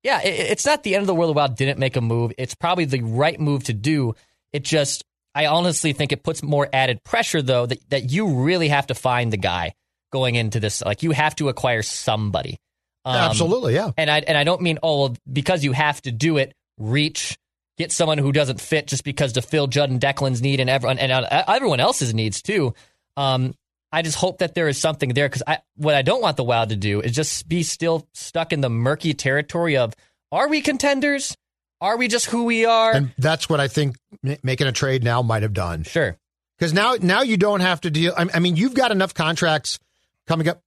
yeah, 0.05 0.23
it, 0.23 0.51
it's 0.51 0.67
not 0.67 0.85
the 0.85 0.95
end 0.95 1.03
of 1.03 1.09
the 1.09 1.15
world. 1.15 1.35
Wild 1.35 1.57
didn't 1.57 1.79
make 1.79 1.97
a 1.97 2.01
move. 2.01 2.33
It's 2.39 2.55
probably 2.55 2.85
the 2.85 3.03
right 3.03 3.41
move 3.41 3.65
to 3.65 3.73
do. 3.73 4.15
It 4.53 4.63
just 4.63 5.05
I 5.37 5.47
honestly 5.47 5.93
think 5.93 6.13
it 6.13 6.23
puts 6.23 6.43
more 6.43 6.67
added 6.73 7.05
pressure, 7.05 7.43
though, 7.43 7.67
that, 7.67 7.91
that 7.91 8.11
you 8.11 8.43
really 8.43 8.69
have 8.69 8.87
to 8.87 8.95
find 8.95 9.31
the 9.31 9.37
guy 9.37 9.75
going 10.11 10.35
into 10.35 10.61
this. 10.61 10.83
Like, 10.83 11.03
you 11.03 11.11
have 11.11 11.37
to 11.37 11.51
acquire 11.51 11.83
somebody. 11.83 12.59
Um, 13.05 13.17
Absolutely, 13.17 13.75
yeah. 13.75 13.91
And 13.99 14.11
I 14.11 14.21
and 14.21 14.37
I 14.37 14.45
don't 14.45 14.63
mean 14.63 14.79
oh 14.83 15.01
well, 15.01 15.17
because 15.31 15.63
you 15.63 15.73
have 15.73 16.01
to 16.03 16.11
do 16.11 16.39
it. 16.39 16.55
Reach, 16.79 17.39
get 17.79 17.93
someone 17.93 18.19
who 18.19 18.33
doesn't 18.33 18.61
fit 18.61 18.87
just 18.87 19.05
because 19.05 19.35
to 19.35 19.43
fill 19.43 19.67
Judd 19.67 19.91
and 19.91 20.01
Declan's 20.01 20.43
need 20.43 20.61
and 20.61 20.71
everyone 20.71 20.99
and 20.99 21.13
uh, 21.13 21.45
everyone 21.49 21.81
else's 21.81 22.15
needs 22.15 22.43
too. 22.43 22.75
Um, 23.17 23.55
I 23.93 24.03
just 24.03 24.17
hope 24.17 24.39
that 24.39 24.55
there 24.55 24.69
is 24.69 24.79
something 24.79 25.15
there 25.15 25.29
because 25.29 25.43
I 25.47 25.59
what 25.77 25.95
I 25.95 26.03
don't 26.03 26.21
want 26.21 26.37
the 26.37 26.45
Wild 26.45 26.71
to 26.71 26.77
do 26.77 27.01
is 27.01 27.13
just 27.13 27.49
be 27.49 27.63
still 27.63 28.07
stuck 28.15 28.53
in 28.53 28.61
the 28.61 28.69
murky 28.69 29.15
territory 29.15 29.77
of 29.77 29.95
are 30.33 30.49
we 30.49 30.61
contenders? 30.61 31.37
Are 31.81 31.97
we 31.97 32.09
just 32.09 32.27
who 32.27 32.45
we 32.45 32.65
are? 32.65 32.93
And 32.93 33.13
that's 33.19 33.49
what 33.49 33.61
I 33.61 33.69
think 33.69 33.97
making 34.43 34.67
a 34.67 34.73
trade 34.73 35.05
now 35.05 35.23
might 35.23 35.43
have 35.43 35.53
done. 35.53 35.83
Sure. 35.85 36.17
Because 36.59 36.73
now, 36.73 36.97
now 37.01 37.21
you 37.21 37.37
don't 37.37 37.61
have 37.61 37.83
to 37.83 37.91
deal. 37.91 38.15
I 38.17 38.39
mean, 38.39 38.57
you've 38.57 38.75
got 38.75 38.91
enough 38.91 39.13
contracts 39.13 39.79
coming 40.27 40.49
up 40.49 40.63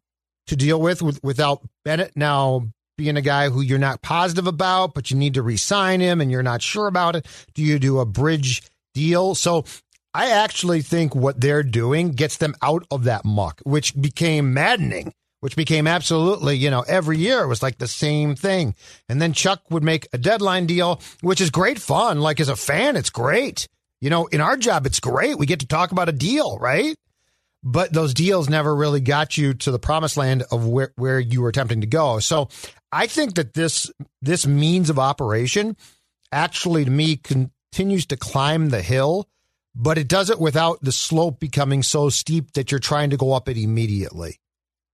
to 0.48 0.56
deal 0.56 0.80
with, 0.80 1.02
with 1.02 1.24
without 1.24 1.62
Bennett 1.84 2.16
now 2.16 2.68
being 3.00 3.18
a 3.18 3.22
guy 3.22 3.50
who 3.50 3.62
you're 3.62 3.80
not 3.80 4.02
positive 4.02 4.46
about, 4.46 4.94
but 4.94 5.10
you 5.10 5.18
need 5.18 5.34
to 5.34 5.42
re-sign 5.42 6.02
him 6.02 6.22
and 6.22 6.30
you're 6.30 6.44
not 6.44 6.62
sure 6.62 6.88
about 6.88 7.16
it. 7.16 7.26
Do 7.56 7.64
you 7.64 7.80
do 7.80 8.00
a 8.00 8.06
bridge 8.06 8.62
deal? 8.94 9.34
So 9.34 9.64
I 10.14 10.32
actually 10.32 10.82
think 10.82 11.16
what 11.16 11.40
they're 11.40 11.64
doing 11.64 12.12
gets 12.12 12.38
them 12.38 12.56
out 12.62 12.86
of 12.92 13.06
that 13.06 13.24
muck, 13.26 13.62
which 13.64 14.00
became 14.00 14.54
maddening 14.54 15.14
which 15.42 15.56
became 15.56 15.88
absolutely, 15.88 16.58
you 16.58 16.70
know, 16.70 16.84
every 16.88 17.18
year 17.18 17.44
it 17.44 17.48
was 17.48 17.64
like 17.64 17.78
the 17.78 17.88
same 17.88 18.36
thing. 18.36 18.76
And 19.08 19.22
then 19.22 19.34
Chuck 19.34 19.62
would 19.70 19.84
make 19.84 20.08
a 20.12 20.18
deadline 20.18 20.66
deal, 20.66 21.02
which 21.22 21.42
is 21.42 21.50
great 21.50 21.80
fun. 21.80 22.20
Like 22.20 22.40
as 22.40 22.50
a 22.50 22.56
fan, 22.56 22.98
it's 22.98 23.10
great. 23.10 23.68
You 24.02 24.10
know, 24.10 24.28
in 24.28 24.42
our 24.42 24.58
job, 24.58 24.86
it's 24.86 25.00
great. 25.00 25.38
We 25.38 25.46
get 25.46 25.62
to 25.62 25.68
talk 25.68 25.92
about 25.92 26.10
a 26.10 26.14
deal, 26.14 26.58
right? 26.60 26.96
But 27.64 27.92
those 27.92 28.14
deals 28.14 28.50
never 28.50 28.74
really 28.74 29.02
got 29.02 29.38
you 29.38 29.54
to 29.54 29.72
the 29.72 29.80
promised 29.80 30.16
land 30.16 30.44
of 30.52 30.66
where, 30.66 30.94
where 30.96 31.20
you 31.20 31.42
were 31.42 31.50
attempting 31.50 31.82
to 31.82 31.88
go. 31.88 32.20
So 32.20 32.48
I 32.92 33.08
think 33.08 33.36
that 33.36 33.54
this 33.54 33.92
this 34.22 34.48
means 34.48 34.90
of 34.90 35.00
operation 35.00 35.78
actually 36.32 36.86
to 36.86 36.92
me 36.92 37.18
continues 37.18 38.06
to 38.08 38.18
climb 38.18 38.70
the 38.70 38.82
hill, 38.82 39.28
but 39.76 39.98
it 39.98 40.08
does 40.08 40.30
it 40.30 40.40
without 40.40 40.82
the 40.82 40.92
slope 40.92 41.40
becoming 41.40 41.84
so 41.84 42.10
steep 42.10 42.54
that 42.54 42.72
you're 42.72 42.80
trying 42.80 43.10
to 43.12 43.18
go 43.18 43.34
up 43.34 43.50
it 43.50 43.58
immediately. 43.58 44.40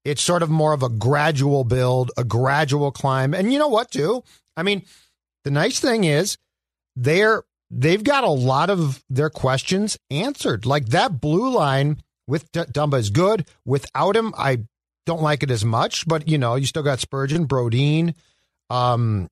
It's 0.04 0.22
sort 0.22 0.44
of 0.44 0.50
more 0.50 0.74
of 0.74 0.84
a 0.84 0.90
gradual 0.90 1.64
build, 1.64 2.12
a 2.16 2.24
gradual 2.24 2.92
climb. 2.92 3.34
And 3.34 3.52
you 3.52 3.58
know 3.58 3.68
what, 3.68 3.90
too? 3.90 4.24
I 4.56 4.62
mean, 4.64 4.84
the 5.44 5.52
nice 5.52 5.80
thing 5.80 6.04
is 6.04 6.38
they're 6.96 7.44
they've 7.72 8.04
got 8.04 8.24
a 8.24 8.30
lot 8.30 8.70
of 8.70 9.04
their 9.10 9.30
questions 9.30 9.98
answered. 10.12 10.66
Like 10.66 10.88
that 10.88 11.20
blue 11.20 11.50
line 11.50 12.02
with 12.28 12.52
D- 12.52 12.62
Dumba 12.62 13.00
is 13.00 13.10
good. 13.10 13.48
Without 13.66 14.16
him, 14.16 14.34
I 14.38 14.66
don't 15.06 15.22
like 15.22 15.44
it 15.44 15.52
as 15.52 15.64
much. 15.66 16.08
But 16.08 16.28
you 16.28 16.38
know, 16.38 16.56
you 16.56 16.66
still 16.66 16.84
got 16.84 17.00
Spurgeon, 17.00 17.48
Brodin, 17.48 18.14
um, 18.70 19.28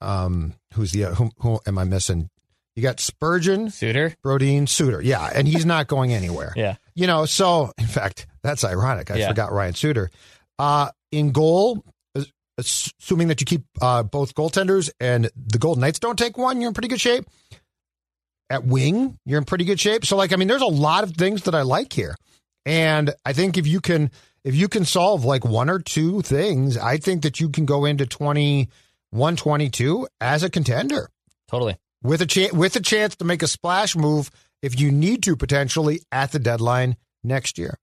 um, 0.00 0.54
who's 0.74 0.92
the 0.92 1.14
who, 1.14 1.30
who 1.38 1.60
am 1.66 1.78
I 1.78 1.84
missing? 1.84 2.28
You 2.74 2.82
got 2.82 3.00
Spurgeon, 3.00 3.68
Suter, 3.70 4.14
Brodin, 4.24 4.66
Suter. 4.68 5.02
Yeah, 5.02 5.30
and 5.34 5.46
he's 5.46 5.66
not 5.66 5.88
going 5.88 6.12
anywhere. 6.14 6.52
yeah. 6.56 6.76
You 6.94 7.06
know, 7.06 7.26
so 7.26 7.70
in 7.78 7.86
fact, 7.86 8.26
that's 8.42 8.64
ironic. 8.64 9.10
I 9.10 9.16
Yeah. 9.16 9.28
forgot 9.28 9.52
Ryan 9.52 9.74
Suter. 9.74 10.10
Uh, 10.58 10.88
in 11.10 11.32
goal, 11.32 11.84
assuming 12.58 13.28
that 13.28 13.40
you 13.40 13.44
keep 13.44 13.62
uh, 13.80 14.02
both 14.02 14.34
goaltenders 14.34 14.90
and 15.00 15.30
the 15.36 15.58
Golden 15.58 15.80
Knights 15.82 15.98
don't 15.98 16.18
take 16.18 16.38
one, 16.38 16.60
you're 16.60 16.68
in 16.68 16.74
pretty 16.74 16.88
good 16.88 17.00
shape. 17.00 17.24
At 18.50 18.64
wing, 18.66 19.18
you're 19.24 19.38
in 19.38 19.44
pretty 19.44 19.64
good 19.64 19.80
shape. 19.80 20.04
So, 20.04 20.16
like, 20.16 20.32
I 20.32 20.36
mean, 20.36 20.48
there's 20.48 20.60
a 20.62 20.66
lot 20.66 21.04
of 21.04 21.12
things 21.12 21.42
that 21.44 21.54
I 21.54 21.62
like 21.62 21.92
here, 21.92 22.14
and 22.66 23.12
I 23.24 23.32
think 23.32 23.56
if 23.56 23.66
you 23.66 23.80
can, 23.80 24.10
if 24.44 24.54
you 24.54 24.68
can 24.68 24.84
solve 24.84 25.24
like 25.24 25.44
one 25.44 25.70
or 25.70 25.78
two 25.78 26.22
things, 26.22 26.76
I 26.76 26.96
think 26.96 27.22
that 27.22 27.40
you 27.40 27.48
can 27.48 27.64
go 27.64 27.84
into 27.84 28.06
21, 28.06 29.36
22 29.36 30.08
as 30.20 30.42
a 30.42 30.50
contender 30.50 31.08
Totally. 31.48 31.76
with 32.02 32.22
a 32.22 32.26
chance 32.26 32.52
with 32.52 32.76
a 32.76 32.80
chance 32.80 33.16
to 33.16 33.24
make 33.24 33.42
a 33.42 33.48
splash 33.48 33.94
move 33.96 34.30
if 34.62 34.78
you 34.78 34.90
need 34.90 35.22
to 35.24 35.36
potentially 35.36 36.00
at 36.10 36.32
the 36.32 36.38
deadline 36.38 36.96
next 37.22 37.58
year. 37.58 37.78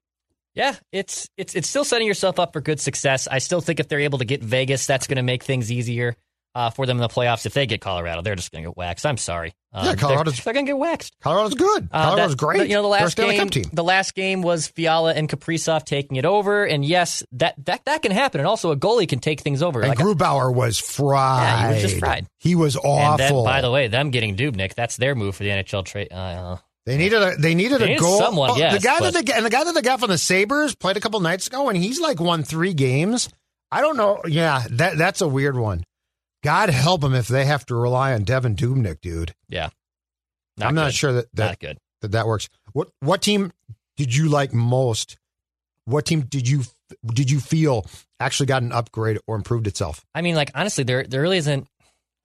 Yeah, 0.55 0.75
it's 0.91 1.29
it's 1.37 1.55
it's 1.55 1.69
still 1.69 1.85
setting 1.85 2.07
yourself 2.07 2.39
up 2.39 2.53
for 2.53 2.61
good 2.61 2.79
success. 2.79 3.27
I 3.29 3.37
still 3.37 3.61
think 3.61 3.79
if 3.79 3.87
they're 3.87 3.99
able 3.99 4.19
to 4.19 4.25
get 4.25 4.43
Vegas, 4.43 4.85
that's 4.85 5.07
going 5.07 5.17
to 5.17 5.23
make 5.23 5.43
things 5.43 5.71
easier 5.71 6.15
uh, 6.55 6.69
for 6.69 6.85
them 6.85 6.97
in 6.97 7.01
the 7.01 7.07
playoffs. 7.07 7.45
If 7.45 7.53
they 7.53 7.65
get 7.65 7.81
Colorado, 7.81 8.21
they're 8.21 8.35
just 8.35 8.51
going 8.51 8.63
to 8.63 8.69
get 8.71 8.77
waxed. 8.77 9.05
I'm 9.05 9.17
sorry. 9.17 9.53
Um, 9.71 9.85
Yeah, 9.85 9.95
Colorado's- 9.95 10.35
they're, 10.37 10.43
they're 10.45 10.53
going 10.53 10.65
to 10.65 10.69
get 10.71 10.77
waxed. 10.77 11.13
Colorado's 11.21 11.53
good. 11.53 11.87
Uh, 11.91 12.05
Colorado's 12.05 12.31
that- 12.31 12.37
great. 12.37 12.69
You 12.69 12.75
know, 12.75 12.81
the 12.81 12.87
last 12.87 13.15
game, 13.17 13.63
the 13.71 13.83
last 13.83 14.15
game 14.15 14.41
was 14.41 14.67
Fiala 14.67 15.13
and 15.13 15.29
Kaprizov 15.29 15.85
taking 15.85 16.17
it 16.17 16.25
over, 16.25 16.65
and 16.65 16.83
yes, 16.83 17.23
that 17.33 17.53
that 17.65 17.85
that 17.85 18.01
can 18.01 18.11
happen. 18.11 18.39
And 18.41 18.47
also, 18.47 18.71
a 18.71 18.75
goalie 18.77 19.07
can 19.07 19.19
take 19.19 19.41
things 19.41 19.61
over. 19.61 19.81
And 19.81 19.89
Like, 19.89 19.99
Grubauer 19.99 20.53
was 20.53 20.79
fried. 20.79 21.43
Yeah, 21.43 21.67
he 21.67 21.73
was 21.73 21.81
just 21.83 21.99
fried. 21.99 22.25
He 22.39 22.55
was 22.55 22.75
and 22.75 22.85
awful. 22.85 23.17
then, 23.17 23.43
by 23.53 23.61
the 23.61 23.69
way, 23.71 23.87
them 23.87 24.09
getting 24.09 24.35
Dubnyk, 24.35 24.73
that's 24.73 24.97
their 24.97 25.13
move 25.15 25.35
for 25.35 25.43
the 25.43 25.49
NHL 25.49 25.85
trade. 25.85 26.11
Uh, 26.11 26.57
they 26.85 26.97
needed 26.97 27.21
a 27.21 27.35
they 27.37 27.53
needed 27.53 27.79
They 27.81 27.85
a 27.85 27.87
needed 27.89 28.01
goal. 28.01 28.17
someone, 28.17 28.49
Oh, 28.51 28.55
the 28.55 28.79
guy 28.79 28.97
but- 28.99 29.13
that 29.13 29.25
they 29.25 29.33
and 29.33 29.45
the 29.45 29.49
guy 29.51 29.63
that 29.63 29.75
they 29.75 29.81
got 29.81 29.99
from 29.99 30.09
the 30.09 30.17
Sabres 30.17 30.73
played 30.75 30.97
a 30.97 30.99
couple 30.99 31.19
nights 31.19 31.45
ago, 31.45 31.69
and 31.69 31.77
he's 31.77 31.99
like 31.99 32.19
won 32.19 32.41
three 32.43 32.73
games. 32.73 33.29
I 33.71 33.81
don't 33.81 33.97
know. 33.97 34.21
Yeah, 34.27 34.63
that 34.71 34.97
that's 34.97 35.21
a 35.21 35.27
weird 35.27 35.55
one. 35.55 35.83
God 36.43 36.69
help 36.69 37.01
them 37.01 37.13
if 37.13 37.27
they 37.27 37.45
have 37.45 37.65
to 37.67 37.75
rely 37.75 38.13
on 38.13 38.23
Devan 38.23 38.55
Dubnyk, 38.55 39.01
dude. 39.01 39.33
yeah, 39.49 39.69
I'm 40.59 40.75
not 40.75 40.93
sure 40.93 41.13
that 41.13 41.27
that, 41.33 41.45
not 41.47 41.59
good. 41.59 41.77
that 42.01 42.11
that 42.11 42.27
works. 42.27 42.49
What 42.73 42.89
what 43.01 43.21
team 43.21 43.51
did 43.97 44.15
you 44.15 44.29
like 44.29 44.53
most? 44.53 45.17
What 45.85 46.05
team 46.05 46.21
did 46.21 46.47
you 46.47 46.63
did 47.05 47.29
you 47.29 47.39
feel 47.39 47.85
actually 48.19 48.45
got 48.47 48.63
an 48.63 48.71
upgrade 48.71 49.19
or 49.27 49.35
improved 49.35 49.67
itself? 49.67 50.05
I 50.15 50.21
mean, 50.21 50.35
like 50.35 50.51
honestly, 50.55 50.83
there 50.83 51.03
there 51.03 51.21
really 51.21 51.37
isn't. 51.37 51.67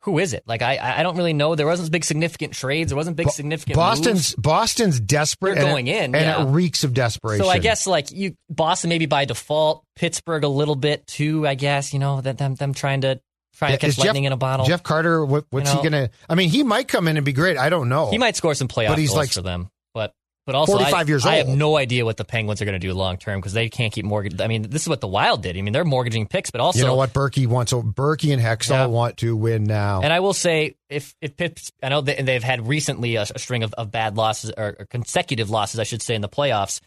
Who 0.02 0.18
is 0.18 0.35
it? 0.35 0.42
Like 0.47 0.61
I 0.61 0.78
I 0.99 1.02
don't 1.02 1.16
really 1.16 1.33
know. 1.33 1.54
There 1.54 1.66
wasn't 1.66 1.90
big 1.90 2.04
significant 2.04 2.52
trades. 2.52 2.90
There 2.90 2.97
wasn't 2.97 3.16
big 3.16 3.30
significant. 3.30 3.75
Boston's 3.75 4.14
moves. 4.14 4.35
Boston's 4.35 5.00
desperate. 5.00 5.54
They're 5.54 5.64
and 5.64 5.73
going 5.73 5.87
it, 5.87 5.97
in, 5.97 6.14
and 6.14 6.14
yeah. 6.14 6.42
it 6.42 6.50
reeks 6.50 6.85
of 6.85 6.92
desperation. 6.92 7.42
So 7.42 7.50
I 7.50 7.59
guess 7.59 7.87
like 7.87 8.12
you 8.12 8.37
Boston 8.50 8.90
maybe 8.90 9.06
by 9.06 9.25
default, 9.25 9.83
Pittsburgh 9.97 10.44
a 10.44 10.49
little 10.49 10.76
bit 10.76 11.06
too. 11.06 11.47
I 11.47 11.54
guess 11.54 11.94
you 11.94 12.00
know 12.00 12.21
that 12.21 12.37
them 12.37 12.54
them 12.54 12.75
trying 12.75 13.00
to 13.00 13.18
trying 13.56 13.73
to 13.73 13.78
catch 13.78 13.90
Is 13.90 13.96
Jeff- 13.96 14.14
in 14.16 14.32
a 14.32 14.37
bottle. 14.37 14.66
Jeff 14.66 14.82
Carter, 14.82 15.25
what, 15.25 15.44
what's 15.50 15.68
You 15.70 15.76
know- 15.76 15.82
he 15.82 15.88
gonna? 15.90 16.11
I 16.28 16.34
mean, 16.34 16.49
he 16.50 16.62
might 16.62 16.88
come 16.88 17.08
in 17.08 17.16
and 17.16 17.25
be 17.25 17.32
great. 17.32 17.56
I 17.56 17.68
don't 17.68 17.88
know. 17.88 18.11
he 18.11 18.18
might 18.18 18.37
score 18.37 18.54
some 18.54 18.68
playoff 18.68 18.88
But 18.88 18.99
he's 18.99 19.11
goals 19.11 19.18
like- 19.18 19.30
for 19.32 19.42
them, 19.42 19.70
but 19.94 20.12
But 20.46 20.54
also, 20.54 20.73
45 20.73 20.94
I, 20.94 21.02
years 21.08 21.25
I 21.25 21.37
have 21.37 21.49
no 21.49 21.76
idea 21.76 22.04
what 22.04 22.16
the 22.18 22.25
Penguins 22.25 22.61
are 22.61 22.66
going 22.66 22.78
to 22.78 22.87
do 22.87 22.92
long 22.92 23.16
term 23.16 23.40
because 23.40 23.52
they 23.54 23.68
can't 23.70 23.92
keep 23.92 24.04
mortgage. 24.04 24.40
I 24.40 24.46
mean, 24.46 24.62
this 24.68 24.82
is 24.82 24.88
what 24.88 25.00
the 25.00 25.08
Wild 25.08 25.42
did. 25.42 25.56
I 25.56 25.62
mean, 25.62 25.73
they're 25.73 25.84
mortgaging 25.87 26.26
picks, 26.26 26.50
but 26.50 26.61
also 26.61 26.80
you 26.80 26.84
know 26.84 26.96
what 26.96 27.12
Berkey 27.14 27.46
wants? 27.46 27.70
So 27.70 27.82
Berkey 27.82 28.32
and 28.34 28.42
Hextall 28.42 28.70
Yeah. 28.70 28.87
want 28.87 29.16
to 29.18 29.34
win 29.37 29.64
now. 29.64 30.02
And 30.02 30.12
I 30.12 30.20
will 30.20 30.34
say, 30.34 30.75
if 30.90 31.14
if 31.23 31.37
Pips, 31.37 31.73
I 31.82 31.88
know 31.88 32.02
they, 32.02 32.20
they've 32.20 32.42
had 32.44 32.68
recently 32.68 33.16
a, 33.16 33.23
a 33.23 33.38
string 33.38 33.62
of, 33.62 33.73
of 33.75 33.90
bad 33.90 34.16
losses 34.16 34.50
or, 34.56 34.76
or 34.78 34.84
consecutive 34.87 35.49
losses, 35.49 35.80
I 35.80 35.84
should 35.84 36.02
say, 36.02 36.14
in 36.14 36.20
the 36.20 36.28
playoffs. 36.28 36.80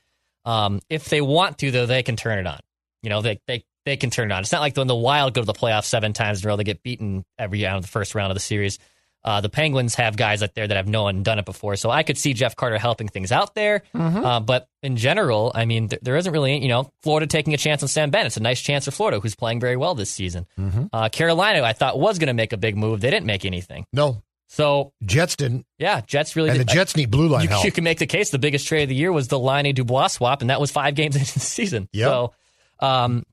Um, 0.45 0.79
if 0.89 1.09
they 1.09 1.19
want 1.21 1.57
to, 1.59 1.71
though, 1.71 1.86
they 1.88 2.03
can 2.03 2.15
turn 2.15 2.39
it 2.39 2.47
on. 2.47 2.59
You 3.03 3.09
know, 3.09 3.21
they 3.21 3.39
they 3.47 3.63
they 3.88 3.98
can 3.98 4.10
turn 4.12 4.32
it 4.32 4.34
on. 4.36 4.41
It's 4.41 4.51
not 4.51 4.62
like 4.62 4.75
when 4.77 4.88
the 4.88 4.96
Wild 4.96 5.34
go 5.34 5.41
to 5.41 5.46
the 5.46 5.53
playoffs 5.53 5.86
seven 5.86 6.13
times 6.13 6.41
in 6.44 6.48
a 6.48 6.51
row, 6.51 6.56
they 6.58 6.63
get 6.63 6.84
beaten 6.84 7.25
every 7.39 7.63
round 7.63 7.77
of 7.77 7.82
the 7.84 7.88
first 7.89 8.13
round 8.15 8.29
of 8.32 8.36
the 8.36 8.39
series. 8.41 8.77
Uh, 9.24 9.41
the 9.41 9.50
Penguins 9.50 9.96
have 9.96 10.15
guys 10.15 10.41
out 10.44 10.53
there 10.56 10.65
that 10.67 10.77
have 10.77 10.88
no 10.88 11.03
one 11.03 11.22
done 11.24 11.38
it 11.39 11.44
before, 11.46 11.75
so 11.75 11.89
I 11.89 12.03
could 12.03 12.17
see 12.17 12.34
Jeff 12.34 12.56
Carter 12.56 12.77
helping 12.77 13.10
things 13.10 13.32
out 13.32 13.56
there. 13.56 13.82
Uh, 13.94 14.39
but 14.39 14.70
in 14.84 14.96
general, 14.96 15.51
I 15.53 15.65
mean, 15.65 15.89
th- 15.89 16.01
there 16.01 16.15
isn't 16.15 16.32
really, 16.32 16.60
you 16.62 16.70
know, 16.70 16.89
Florida 17.01 17.27
taking 17.27 17.53
a 17.53 17.58
chance 17.58 17.82
on 17.84 17.89
Sam 17.89 18.10
Bennett. 18.10 18.27
It's 18.27 18.38
a 18.38 18.41
nice 18.41 18.62
chance 18.62 18.86
for 18.86 18.91
Florida, 18.91 19.20
who's 19.20 19.36
playing 19.36 19.60
very 19.60 19.75
well 19.75 19.96
this 19.96 20.12
season. 20.12 20.46
Uh, 20.94 21.10
Carolina, 21.10 21.62
I 21.63 21.74
thought 21.74 22.00
was 22.00 22.20
going 22.20 22.27
to 22.27 22.34
make 22.34 22.53
a 22.53 22.58
big 22.58 22.77
move. 22.77 23.01
They 23.01 23.10
didn't 23.12 23.25
make 23.25 23.44
anything. 23.44 23.86
no, 23.91 24.22
So 24.48 24.94
Jets 25.03 25.36
didn't. 25.36 25.65
yeah, 25.77 26.01
Jets 26.08 26.38
really 26.38 26.51
And 26.51 26.60
the 26.62 26.65
did. 26.65 26.74
Jets 26.74 26.96
need 26.96 27.12
blue 27.12 27.27
line 27.27 27.44
you, 27.44 27.50
help. 27.50 27.65
you 27.65 27.72
can 27.72 27.84
make 27.84 28.00
the 28.00 28.08
case 28.08 28.29
the 28.29 28.39
biggest 28.39 28.65
trade 28.67 28.84
of 28.84 28.89
the 28.89 28.96
year 28.96 29.12
was 29.12 29.27
the 29.27 29.39
Laine 29.39 29.74
Dubois 29.75 30.08
swap, 30.08 30.39
and 30.41 30.50
that 30.51 30.62
was 30.62 30.72
five 30.72 30.96
games 30.96 31.15
into 31.17 31.34
the 31.34 31.39
season. 31.41 31.89
Yep. 31.91 32.08
So, 32.08 32.34
um, 32.79 33.24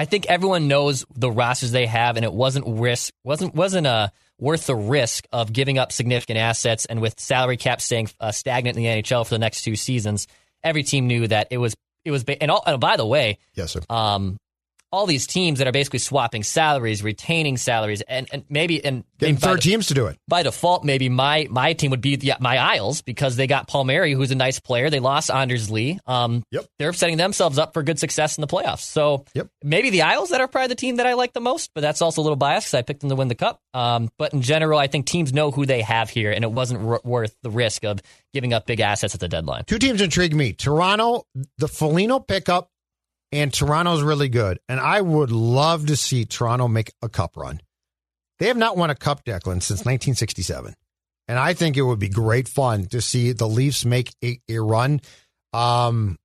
I 0.00 0.06
think 0.06 0.24
everyone 0.30 0.66
knows 0.66 1.04
the 1.14 1.30
rosters 1.30 1.72
they 1.72 1.84
have, 1.84 2.16
and 2.16 2.24
it 2.24 2.32
wasn't 2.32 2.64
risk 2.66 3.12
wasn't 3.22 3.54
wasn't 3.54 3.86
uh, 3.86 4.08
worth 4.38 4.66
the 4.66 4.74
risk 4.74 5.26
of 5.30 5.52
giving 5.52 5.76
up 5.76 5.92
significant 5.92 6.38
assets. 6.38 6.86
And 6.86 7.02
with 7.02 7.20
salary 7.20 7.58
cap 7.58 7.82
staying 7.82 8.08
uh, 8.18 8.32
stagnant 8.32 8.78
in 8.78 8.82
the 8.82 8.88
NHL 9.02 9.26
for 9.26 9.34
the 9.34 9.38
next 9.38 9.60
two 9.62 9.76
seasons, 9.76 10.26
every 10.64 10.84
team 10.84 11.06
knew 11.06 11.28
that 11.28 11.48
it 11.50 11.58
was 11.58 11.74
it 12.06 12.12
was. 12.12 12.24
ba- 12.24 12.42
And, 12.42 12.50
all, 12.50 12.62
and 12.66 12.80
by 12.80 12.96
the 12.96 13.04
way, 13.04 13.38
yes, 13.54 13.72
sir. 13.72 13.80
um, 13.90 14.38
all 14.92 15.06
these 15.06 15.26
teams 15.26 15.58
that 15.60 15.68
are 15.68 15.72
basically 15.72 16.00
swapping 16.00 16.42
salaries, 16.42 17.02
retaining 17.02 17.56
salaries, 17.56 18.00
and, 18.02 18.26
and 18.32 18.44
maybe 18.48 18.84
and 18.84 19.04
Getting 19.18 19.34
maybe 19.36 19.40
third 19.42 19.60
teams 19.60 19.86
to 19.88 19.94
do 19.94 20.06
it. 20.06 20.16
by 20.26 20.42
default, 20.42 20.84
maybe 20.84 21.08
my 21.08 21.46
my 21.50 21.74
team 21.74 21.90
would 21.92 22.00
be 22.00 22.16
the, 22.16 22.32
my 22.40 22.56
Isles 22.58 23.02
because 23.02 23.36
they 23.36 23.46
got 23.46 23.68
Palmieri, 23.68 24.12
who's 24.14 24.30
a 24.30 24.34
nice 24.34 24.58
player. 24.58 24.90
They 24.90 24.98
lost 25.00 25.30
Anders 25.30 25.70
Lee. 25.70 25.98
Um, 26.06 26.42
Yep. 26.50 26.64
They're 26.78 26.92
setting 26.92 27.16
themselves 27.18 27.58
up 27.58 27.72
for 27.74 27.82
good 27.82 27.98
success 27.98 28.36
in 28.36 28.40
the 28.42 28.48
playoffs. 28.48 28.80
So 28.80 29.24
Yep. 29.34 29.48
maybe 29.62 29.90
the 29.90 30.02
Isles 30.02 30.30
that 30.30 30.40
are 30.40 30.48
probably 30.48 30.68
the 30.68 30.74
team 30.74 30.96
that 30.96 31.06
I 31.06 31.14
like 31.14 31.32
the 31.34 31.40
most, 31.40 31.70
but 31.74 31.82
that's 31.82 32.02
also 32.02 32.20
a 32.20 32.24
little 32.24 32.36
biased 32.36 32.66
because 32.66 32.74
I 32.78 32.82
picked 32.82 33.00
them 33.00 33.10
to 33.10 33.16
win 33.16 33.28
the 33.28 33.34
cup. 33.34 33.60
Um, 33.74 34.10
but 34.18 34.32
in 34.32 34.42
general, 34.42 34.78
I 34.78 34.86
think 34.88 35.06
teams 35.06 35.32
know 35.32 35.50
who 35.50 35.66
they 35.66 35.82
have 35.82 36.10
here, 36.10 36.32
and 36.32 36.42
it 36.42 36.50
wasn't 36.50 36.84
r- 36.84 37.00
worth 37.04 37.36
the 37.42 37.50
risk 37.50 37.84
of 37.84 38.00
giving 38.34 38.52
up 38.52 38.66
big 38.66 38.80
assets 38.80 39.14
at 39.14 39.20
the 39.20 39.28
deadline. 39.28 39.64
Two 39.66 39.78
teams 39.78 40.00
intrigue 40.00 40.34
me. 40.34 40.52
Toronto, 40.52 41.24
the 41.58 41.68
Foligno 41.68 42.18
pickup, 42.18 42.68
and 43.32 43.52
Toronto's 43.52 44.02
really 44.02 44.28
good. 44.28 44.58
And 44.68 44.80
I 44.80 45.00
would 45.00 45.30
love 45.30 45.86
to 45.86 45.96
see 45.96 46.24
Toronto 46.24 46.68
make 46.68 46.92
a 47.02 47.08
cup 47.08 47.36
run. 47.36 47.60
They 48.38 48.46
have 48.46 48.56
not 48.56 48.76
won 48.76 48.90
a 48.90 48.94
cup, 48.94 49.24
Declan, 49.24 49.62
since 49.62 49.80
1967. 49.80 50.74
And 51.28 51.38
I 51.38 51.54
think 51.54 51.76
it 51.76 51.82
would 51.82 51.98
be 51.98 52.08
great 52.08 52.48
fun 52.48 52.86
to 52.86 53.00
see 53.00 53.32
the 53.32 53.46
Leafs 53.46 53.84
make 53.84 54.12
a, 54.24 54.40
a 54.48 54.58
run. 54.58 55.00
Um, 55.52 56.18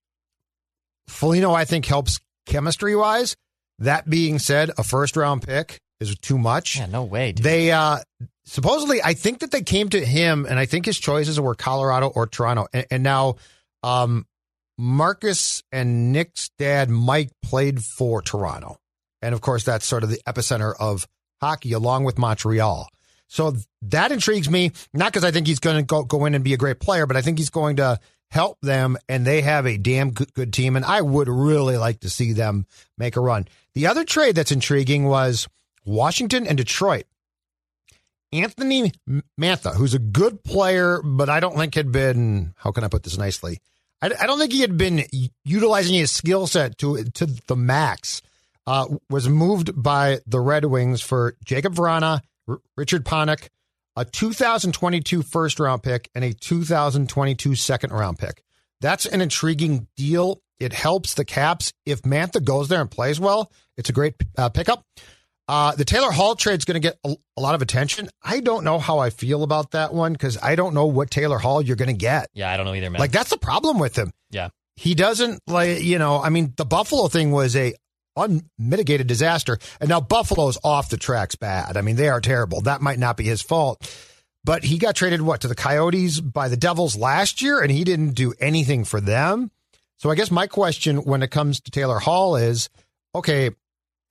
Foligno, 1.08 1.54
I 1.54 1.66
think, 1.66 1.86
helps 1.86 2.20
chemistry 2.46 2.96
wise. 2.96 3.36
That 3.80 4.10
being 4.10 4.40
said, 4.40 4.72
a 4.78 4.84
first 4.84 5.18
round 5.18 5.44
pick 5.44 5.80
is 6.00 6.18
too 6.18 6.38
much. 6.38 6.78
Yeah, 6.78 6.86
no 6.88 7.04
way. 7.04 7.34
Dude. 7.34 7.44
They 7.44 7.72
uh 7.72 8.00
supposedly 8.46 9.02
I 9.04 9.14
think 9.14 9.40
that 9.40 9.52
they 9.52 9.62
came 9.62 9.90
to 9.90 10.04
him 10.04 10.46
and 10.48 10.58
I 10.58 10.66
think 10.66 10.86
his 10.86 10.98
choices 10.98 11.40
were 11.40 11.56
Colorado 11.56 12.08
or 12.08 12.28
Toronto. 12.28 12.68
And, 12.74 12.86
and 12.92 13.04
now 13.04 13.36
um 13.84 14.26
Marcus 14.78 15.64
and 15.72 16.12
Nick's 16.12 16.50
dad 16.58 16.90
Mike 16.90 17.32
played 17.42 17.84
for 17.84 18.22
Toronto. 18.22 18.78
And 19.22 19.34
of 19.34 19.42
course 19.42 19.64
that's 19.64 19.86
sort 19.86 20.04
of 20.04 20.10
the 20.10 20.22
epicenter 20.28 20.74
of 20.80 21.08
hockey 21.42 21.74
along 21.74 22.04
with 22.04 22.18
Montreal. 22.18 22.90
So 23.28 23.56
that 23.84 24.12
intrigues 24.12 24.50
me, 24.50 24.72
not 24.94 25.12
because 25.12 25.24
I 25.24 25.32
think 25.32 25.48
he's 25.48 25.60
going 25.60 25.78
to 25.78 25.84
go 25.84 26.04
go 26.04 26.26
in 26.26 26.36
and 26.36 26.44
be 26.44 26.54
a 26.54 26.58
great 26.58 26.80
player, 26.80 27.06
but 27.06 27.18
I 27.18 27.22
think 27.22 27.38
he's 27.38 27.50
going 27.50 27.78
to 27.78 28.00
help 28.30 28.60
them 28.62 28.98
and 29.08 29.26
they 29.26 29.42
have 29.42 29.66
a 29.66 29.78
damn 29.78 30.12
good, 30.12 30.34
good 30.34 30.54
team 30.54 30.76
and 30.76 30.86
I 30.86 31.02
would 31.02 31.30
really 31.30 31.78
like 31.78 32.02
to 32.02 32.10
see 32.10 32.34
them 32.34 32.66
make 32.98 33.16
a 33.16 33.22
run. 33.22 33.48
The 33.74 33.88
other 33.88 34.04
trade 34.04 34.36
that's 34.36 34.52
intriguing 34.52 35.06
was 35.06 35.48
Washington 35.86 36.48
and 36.48 36.58
Detroit. 36.58 37.06
Anthony 38.34 38.92
Mantha, 39.40 39.76
who's 39.76 39.94
a 39.94 40.00
good 40.00 40.44
player, 40.44 41.02
but 41.04 41.30
I 41.30 41.40
don't 41.40 41.56
think 41.56 41.76
had 41.76 41.92
been, 41.92 42.54
how 42.58 42.72
can 42.72 42.84
I 42.84 42.90
put 42.90 43.04
this 43.04 43.18
nicely? 43.18 43.60
I, 44.02 44.12
I 44.20 44.26
don't 44.28 44.40
think 44.40 44.52
he 44.52 44.62
had 44.62 44.78
been 44.78 45.06
utilizing 45.44 45.96
his 45.96 46.12
skill 46.12 46.48
set 46.48 46.78
to 46.80 47.04
to 47.04 47.26
the 47.48 47.56
max. 47.56 48.22
Uh, 48.68 48.88
was 49.12 49.30
moved 49.30 49.72
by 49.82 50.20
the 50.26 50.40
Red 50.40 50.66
Wings 50.66 51.00
for 51.00 51.36
Jakub 51.46 51.76
Vrana, 51.76 52.22
R- 52.48 52.60
Richard 52.76 53.06
Panik, 53.06 53.50
a 53.96 54.06
2022 54.06 55.22
first 55.22 55.60
round 55.60 55.84
pick, 55.84 56.10
and 56.16 56.26
a 56.26 56.34
2022 56.34 57.54
second 57.56 57.92
round 57.94 58.18
pick. 58.18 58.44
That's 58.82 59.06
an 59.06 59.22
intriguing 59.22 59.88
deal. 59.96 60.42
It 60.60 60.74
helps 60.74 61.14
the 61.14 61.26
Caps. 61.26 61.74
If 61.86 62.02
Mantha 62.04 62.44
goes 62.44 62.68
there 62.68 62.82
and 62.82 62.90
plays 62.90 63.20
well, 63.20 63.52
it's 63.78 63.90
a 63.90 63.94
great 63.94 64.16
uh, 64.38 64.50
pickup. 64.50 64.84
Uh, 65.48 65.76
the 65.76 65.86
Taylor 65.86 66.12
Hall 66.12 66.36
trade 66.36 66.58
is 66.58 66.66
going 66.66 66.82
to 66.82 66.88
get 66.88 66.98
a, 67.06 67.16
a 67.38 67.42
lot 67.42 67.54
of 67.56 67.62
attention. 67.62 68.10
I 68.24 68.40
don't 68.40 68.64
know 68.64 68.80
how 68.80 68.98
I 69.00 69.12
feel 69.12 69.44
about 69.44 69.72
that 69.72 69.94
one 69.94 70.14
because 70.14 70.38
I 70.42 70.56
don't 70.56 70.74
know 70.74 70.88
what 70.88 71.12
Taylor 71.12 71.38
Hall 71.38 71.62
you're 71.62 71.76
going 71.76 71.88
to 71.90 71.94
get. 71.94 72.30
yeah, 72.34 72.52
I 72.52 72.58
don't 72.58 72.66
know 72.66 72.74
either, 72.74 72.90
man. 72.90 73.00
Like 73.00 73.12
that's 73.12 73.30
the 73.30 73.38
problem 73.38 73.78
with 73.78 73.96
him. 73.96 74.12
yeah, 74.32 74.50
He 74.76 74.96
doesn't 74.96 75.42
like 75.48 75.84
you 75.84 76.00
know. 76.00 76.20
I 76.22 76.30
mean, 76.30 76.54
the 76.58 76.66
Buffalo 76.66 77.08
thing 77.08 77.32
was 77.32 77.56
a 77.56 77.74
unmitigated 78.18 79.08
disaster, 79.08 79.58
and 79.80 79.90
now 79.90 80.00
Buffalo's 80.02 80.58
off 80.64 80.90
the 80.90 80.98
tracks 80.98 81.36
bad. 81.36 81.78
I 81.78 81.82
mean, 81.82 81.96
they 81.96 82.10
are 82.10 82.22
terrible. 82.22 82.62
That 82.62 82.82
might 82.82 82.98
not 83.00 83.18
be 83.18 83.26
his 83.26 83.42
fault, 83.42 83.88
but 84.44 84.64
he 84.64 84.78
got 84.78 84.96
traded 84.96 85.22
what 85.22 85.42
to 85.42 85.48
the 85.48 85.56
Coyotes 85.56 86.20
by 86.22 86.48
the 86.48 86.58
Devils 86.58 86.96
last 86.96 87.42
year, 87.42 87.60
and 87.60 87.70
he 87.72 87.84
didn't 87.84 88.12
do 88.12 88.34
anything 88.40 88.84
for 88.84 89.00
them. 89.02 89.52
So 89.98 90.10
I 90.10 90.16
guess 90.16 90.32
my 90.32 90.48
question 90.48 90.98
when 90.98 91.24
it 91.24 91.32
comes 91.32 91.60
to 91.62 91.72
Taylor 91.72 92.00
Hall 92.00 92.36
is, 92.36 92.70
okay, 93.14 93.52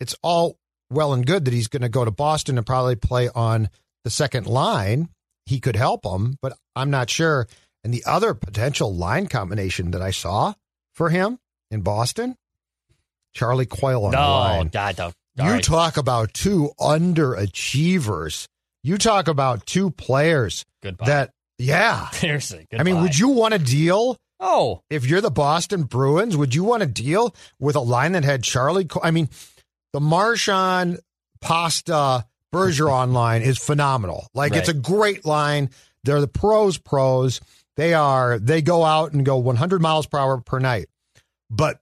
it's 0.00 0.14
all 0.22 0.58
well 0.94 1.12
and 1.12 1.26
good 1.26 1.44
that 1.44 1.54
he's 1.54 1.68
going 1.68 1.82
to 1.82 1.88
go 1.88 2.04
to 2.04 2.10
Boston 2.10 2.56
and 2.56 2.66
probably 2.66 2.96
play 2.96 3.28
on 3.34 3.68
the 4.04 4.10
second 4.10 4.46
line. 4.46 5.08
He 5.46 5.60
could 5.60 5.76
help 5.76 6.02
them, 6.02 6.38
but 6.40 6.54
I'm 6.74 6.90
not 6.90 7.10
sure. 7.10 7.46
And 7.82 7.92
the 7.92 8.04
other 8.06 8.32
potential 8.32 8.94
line 8.94 9.26
combination 9.26 9.90
that 9.90 10.00
I 10.00 10.10
saw 10.10 10.54
for 10.94 11.10
him 11.10 11.38
in 11.70 11.82
Boston, 11.82 12.36
Charlie 13.34 13.66
Coyle 13.66 14.06
on 14.06 14.12
the 14.12 14.16
no, 14.16 14.30
line. 14.30 14.68
God, 14.68 14.96
don't. 14.96 15.14
You 15.36 15.44
right. 15.44 15.62
talk 15.62 15.96
about 15.96 16.32
two 16.32 16.70
underachievers. 16.80 18.46
You 18.82 18.98
talk 18.98 19.28
about 19.28 19.66
two 19.66 19.90
players 19.90 20.64
good. 20.82 20.96
Bob. 20.96 21.08
that, 21.08 21.30
yeah. 21.58 22.08
seriously. 22.10 22.66
Good 22.70 22.80
I 22.80 22.84
mean, 22.84 23.02
would 23.02 23.18
you 23.18 23.28
want 23.28 23.52
to 23.52 23.58
deal 23.58 24.16
Oh, 24.40 24.82
if 24.90 25.06
you're 25.06 25.20
the 25.20 25.30
Boston 25.30 25.84
Bruins? 25.84 26.36
Would 26.36 26.54
you 26.54 26.64
want 26.64 26.82
to 26.82 26.88
deal 26.88 27.34
with 27.58 27.76
a 27.76 27.80
line 27.80 28.12
that 28.12 28.24
had 28.24 28.42
Charlie? 28.42 28.84
Co- 28.84 29.00
I 29.02 29.10
mean, 29.10 29.28
the 29.94 30.00
Marchand 30.00 30.98
Pasta 31.40 32.26
Bergeron 32.52 33.12
line 33.22 33.42
is 33.42 33.58
phenomenal. 33.58 34.26
Like 34.34 34.54
it's 34.54 34.68
a 34.68 34.74
great 34.74 35.24
line. 35.24 35.70
They're 36.02 36.20
the 36.20 36.26
pros. 36.26 36.78
Pros. 36.78 37.40
They 37.76 37.94
are. 37.94 38.40
They 38.40 38.60
go 38.60 38.84
out 38.84 39.12
and 39.12 39.24
go 39.24 39.36
100 39.36 39.80
miles 39.80 40.06
per 40.06 40.18
hour 40.18 40.38
per 40.38 40.58
night. 40.58 40.88
But 41.48 41.78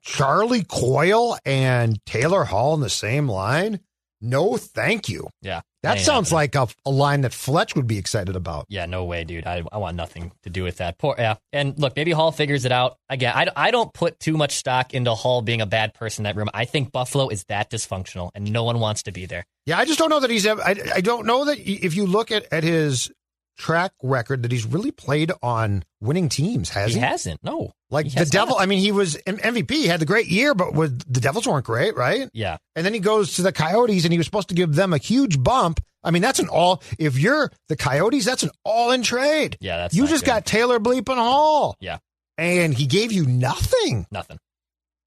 Charlie 0.00 0.64
Coyle 0.64 1.38
and 1.44 2.04
Taylor 2.06 2.44
Hall 2.44 2.74
in 2.74 2.80
the 2.80 2.88
same 2.88 3.28
line? 3.28 3.80
No, 4.22 4.56
thank 4.56 5.10
you. 5.10 5.28
yeah. 5.42 5.60
That 5.82 5.98
ain't 5.98 6.06
sounds 6.06 6.30
happening. 6.30 6.50
like 6.60 6.70
a, 6.86 6.88
a 6.88 6.90
line 6.90 7.20
that 7.20 7.32
Fletch 7.32 7.76
would 7.76 7.86
be 7.86 7.98
excited 7.98 8.34
about. 8.34 8.66
Yeah, 8.68 8.86
no 8.86 9.04
way, 9.04 9.22
dude. 9.22 9.46
I, 9.46 9.62
I 9.70 9.78
want 9.78 9.96
nothing 9.96 10.32
to 10.42 10.50
do 10.50 10.64
with 10.64 10.78
that. 10.78 10.98
Poor, 10.98 11.14
yeah. 11.16 11.36
And 11.52 11.78
look, 11.78 11.94
maybe 11.94 12.10
Hall 12.10 12.32
figures 12.32 12.64
it 12.64 12.72
out. 12.72 12.96
Again, 13.08 13.32
I, 13.34 13.46
I 13.54 13.70
don't 13.70 13.92
put 13.94 14.18
too 14.18 14.36
much 14.36 14.56
stock 14.56 14.92
into 14.92 15.14
Hall 15.14 15.40
being 15.40 15.60
a 15.60 15.66
bad 15.66 15.94
person 15.94 16.22
in 16.22 16.24
that 16.24 16.36
room. 16.36 16.48
I 16.52 16.64
think 16.64 16.90
Buffalo 16.90 17.28
is 17.28 17.44
that 17.44 17.70
dysfunctional, 17.70 18.30
and 18.34 18.52
no 18.52 18.64
one 18.64 18.80
wants 18.80 19.04
to 19.04 19.12
be 19.12 19.26
there. 19.26 19.44
Yeah, 19.66 19.78
I 19.78 19.84
just 19.84 19.98
don't 20.00 20.10
know 20.10 20.20
that 20.20 20.30
he's. 20.30 20.46
ever- 20.46 20.62
I, 20.62 20.74
I 20.96 21.00
don't 21.00 21.26
know 21.26 21.44
that 21.44 21.58
if 21.58 21.94
you 21.94 22.06
look 22.06 22.32
at, 22.32 22.52
at 22.52 22.64
his 22.64 23.12
track 23.56 23.92
record, 24.02 24.42
that 24.42 24.50
he's 24.52 24.66
really 24.66 24.90
played 24.90 25.30
on 25.42 25.84
winning 26.00 26.28
teams. 26.28 26.70
Has 26.70 26.94
he 26.94 27.00
he? 27.00 27.06
hasn't. 27.06 27.42
No. 27.44 27.72
Like 27.90 28.06
He 28.06 28.18
the 28.18 28.26
Devil. 28.26 28.56
I 28.58 28.66
mean, 28.66 28.80
he 28.80 28.92
was 28.92 29.16
MVP. 29.26 29.70
He 29.70 29.86
had 29.86 30.00
the 30.00 30.06
great 30.06 30.26
year, 30.26 30.54
but 30.54 30.74
was, 30.74 30.92
the 30.98 31.20
Devils 31.20 31.46
weren't 31.46 31.64
great, 31.64 31.96
right? 31.96 32.28
Yeah. 32.34 32.58
And 32.76 32.84
then 32.84 32.92
he 32.94 33.00
goes 33.00 33.36
to 33.36 33.42
the 33.42 33.52
Coyotes, 33.52 34.04
and 34.04 34.12
he 34.12 34.18
was 34.18 34.26
supposed 34.26 34.48
to 34.50 34.54
give 34.54 34.74
them 34.74 34.92
a 34.92 34.98
huge 34.98 35.42
bump. 35.42 35.80
I 36.04 36.10
mean, 36.10 36.22
that's 36.22 36.38
an 36.38 36.48
all. 36.48 36.82
If 36.98 37.18
you're 37.18 37.50
the 37.68 37.76
Coyotes, 37.76 38.24
that's 38.24 38.42
an 38.42 38.50
all-in 38.64 39.02
trade. 39.02 39.56
Yeah, 39.60 39.78
that's 39.78 39.94
you 39.94 40.06
just 40.06 40.24
good. 40.24 40.30
got 40.30 40.46
Taylor 40.46 40.78
Bleeping 40.78 41.16
Hall. 41.16 41.76
Yeah. 41.80 41.98
and 42.36 42.72
he 42.74 42.86
gave 42.86 43.10
you 43.10 43.26
nothing. 43.26 44.06
Nothing. 44.12 44.38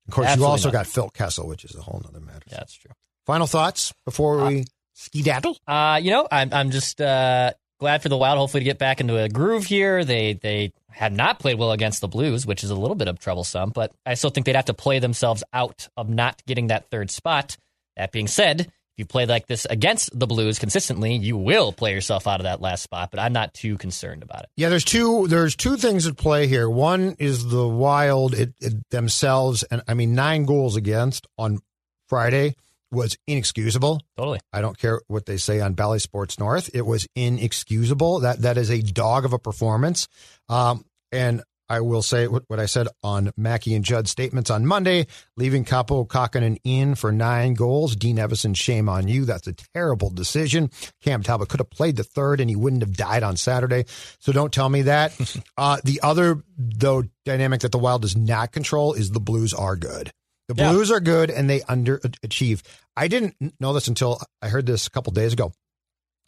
Of 0.07 0.13
course, 0.15 0.27
Absolutely 0.27 0.43
you 0.47 0.51
also 0.51 0.67
nothing. 0.69 0.79
got 0.79 0.87
Phil 0.87 1.09
Kessel, 1.09 1.47
which 1.47 1.63
is 1.63 1.75
a 1.75 1.81
whole 1.81 2.01
other 2.07 2.19
matter. 2.19 2.39
Yeah, 2.47 2.57
that's 2.57 2.73
true. 2.73 2.91
Final 3.25 3.47
thoughts 3.47 3.93
before 4.05 4.45
we 4.47 4.65
skedaddle? 4.95 5.55
Uh, 5.67 5.99
you 6.01 6.09
know, 6.11 6.27
I'm 6.31 6.51
I'm 6.51 6.71
just 6.71 6.99
uh 6.99 7.53
glad 7.81 8.03
for 8.03 8.09
the 8.09 8.17
Wild 8.17 8.37
hopefully 8.37 8.61
to 8.61 8.65
get 8.65 8.77
back 8.77 9.01
into 9.01 9.17
a 9.17 9.27
groove 9.27 9.65
here. 9.65 10.05
They 10.05 10.33
they 10.33 10.71
have 10.91 11.11
not 11.11 11.39
played 11.39 11.57
well 11.57 11.71
against 11.71 11.99
the 11.99 12.07
Blues, 12.07 12.45
which 12.45 12.63
is 12.63 12.69
a 12.69 12.75
little 12.75 12.95
bit 12.95 13.07
of 13.07 13.19
troublesome, 13.19 13.71
but 13.71 13.91
I 14.05 14.13
still 14.13 14.29
think 14.29 14.45
they'd 14.45 14.55
have 14.55 14.65
to 14.65 14.73
play 14.73 14.99
themselves 14.99 15.43
out 15.51 15.89
of 15.97 16.07
not 16.07 16.41
getting 16.45 16.67
that 16.67 16.89
third 16.89 17.09
spot. 17.09 17.57
That 17.97 18.11
being 18.11 18.27
said, 18.27 18.61
if 18.61 18.69
you 18.97 19.05
play 19.05 19.25
like 19.25 19.47
this 19.47 19.65
against 19.65 20.17
the 20.17 20.27
Blues 20.27 20.59
consistently, 20.59 21.15
you 21.15 21.35
will 21.35 21.73
play 21.73 21.93
yourself 21.93 22.27
out 22.27 22.39
of 22.39 22.43
that 22.43 22.61
last 22.61 22.83
spot, 22.83 23.09
but 23.09 23.19
I'm 23.19 23.33
not 23.33 23.53
too 23.53 23.77
concerned 23.77 24.21
about 24.21 24.43
it. 24.43 24.49
Yeah, 24.55 24.69
there's 24.69 24.85
two 24.85 25.27
there's 25.27 25.55
two 25.55 25.75
things 25.75 26.05
at 26.05 26.17
play 26.17 26.45
here. 26.45 26.69
One 26.69 27.15
is 27.17 27.49
the 27.49 27.67
Wild 27.67 28.35
it, 28.35 28.53
it 28.59 28.89
themselves, 28.91 29.63
and 29.63 29.81
I 29.87 29.95
mean 29.95 30.13
nine 30.13 30.45
goals 30.45 30.75
against 30.75 31.25
on 31.35 31.59
Friday 32.07 32.55
was 32.91 33.17
inexcusable. 33.27 34.01
Totally. 34.17 34.39
I 34.51 34.61
don't 34.61 34.77
care 34.77 35.01
what 35.07 35.25
they 35.25 35.37
say 35.37 35.59
on 35.59 35.73
Bally 35.73 35.99
Sports 35.99 36.39
North. 36.39 36.69
It 36.73 36.85
was 36.85 37.07
inexcusable. 37.15 38.21
That 38.21 38.41
that 38.41 38.57
is 38.57 38.69
a 38.69 38.81
dog 38.81 39.25
of 39.25 39.33
a 39.33 39.39
performance. 39.39 40.07
Um, 40.49 40.85
and 41.11 41.43
I 41.71 41.79
will 41.79 42.01
say 42.01 42.27
what, 42.27 42.43
what 42.47 42.59
I 42.59 42.65
said 42.65 42.89
on 43.01 43.31
Mackey 43.37 43.75
and 43.75 43.85
Judd's 43.85 44.11
statements 44.11 44.49
on 44.49 44.65
Monday, 44.65 45.07
leaving 45.37 45.63
Kaapo 45.63 46.05
Kahkonen 46.05 46.57
in 46.65 46.95
for 46.95 47.13
nine 47.13 47.53
goals. 47.53 47.95
Dean 47.95 48.17
Evason, 48.17 48.57
shame 48.57 48.89
on 48.89 49.07
you. 49.07 49.23
That's 49.23 49.47
a 49.47 49.53
terrible 49.53 50.09
decision. 50.09 50.69
Cam 51.01 51.23
Talbot 51.23 51.47
could 51.47 51.61
have 51.61 51.69
played 51.69 51.95
the 51.95 52.03
third 52.03 52.41
and 52.41 52.49
he 52.49 52.57
wouldn't 52.57 52.81
have 52.81 52.97
died 52.97 53.23
on 53.23 53.37
Saturday. 53.37 53.85
So 54.19 54.33
don't 54.33 54.51
tell 54.51 54.67
me 54.67 54.81
that. 54.81 55.17
uh, 55.57 55.77
the 55.85 56.01
other, 56.03 56.43
though, 56.57 57.03
dynamic 57.23 57.61
that 57.61 57.71
the 57.71 57.79
Wild 57.79 58.01
does 58.01 58.17
not 58.17 58.51
control 58.51 58.91
is 58.91 59.11
the 59.11 59.21
Blues 59.21 59.53
are 59.53 59.77
good. 59.77 60.11
The 60.53 60.63
Yeah. 60.63 60.71
Blues 60.71 60.91
are 60.91 60.99
good 60.99 61.29
and 61.29 61.49
they 61.49 61.61
underachieve. 61.61 62.61
I 62.95 63.07
didn't 63.07 63.35
know 63.59 63.73
this 63.73 63.87
until 63.87 64.21
I 64.41 64.49
heard 64.49 64.65
this 64.65 64.87
a 64.87 64.89
couple 64.89 65.13
days 65.13 65.33
ago. 65.33 65.53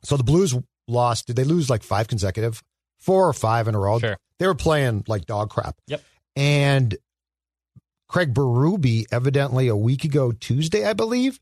So 0.03 0.17
the 0.17 0.23
Blues 0.23 0.55
lost. 0.87 1.27
Did 1.27 1.35
they 1.35 1.43
lose 1.43 1.69
like 1.69 1.83
five 1.83 2.07
consecutive? 2.07 2.61
Four 2.99 3.27
or 3.27 3.33
five 3.33 3.67
in 3.67 3.75
a 3.75 3.79
row? 3.79 3.99
Sure. 3.99 4.17
They 4.39 4.47
were 4.47 4.55
playing 4.55 5.03
like 5.07 5.25
dog 5.25 5.49
crap. 5.49 5.75
Yep. 5.87 6.01
And 6.35 6.97
Craig 8.07 8.33
Berube, 8.33 9.05
evidently 9.11 9.67
a 9.67 9.75
week 9.75 10.03
ago, 10.03 10.31
Tuesday, 10.31 10.85
I 10.85 10.93
believe, 10.93 11.39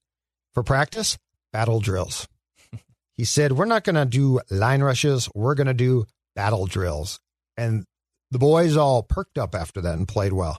for 0.53 0.63
practice, 0.63 1.17
battle 1.53 1.79
drills. 1.79 2.27
he 3.17 3.25
said, 3.25 3.51
We're 3.53 3.65
not 3.65 3.83
going 3.83 3.95
to 3.95 4.05
do 4.05 4.39
line 4.49 4.81
rushes. 4.81 5.29
We're 5.35 5.55
going 5.55 5.67
to 5.67 5.73
do 5.73 6.05
battle 6.35 6.65
drills. 6.65 7.19
And 7.57 7.85
the 8.31 8.39
boys 8.39 8.77
all 8.77 9.03
perked 9.03 9.37
up 9.37 9.53
after 9.53 9.81
that 9.81 9.97
and 9.97 10.07
played 10.07 10.33
well. 10.33 10.57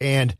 And 0.00 0.36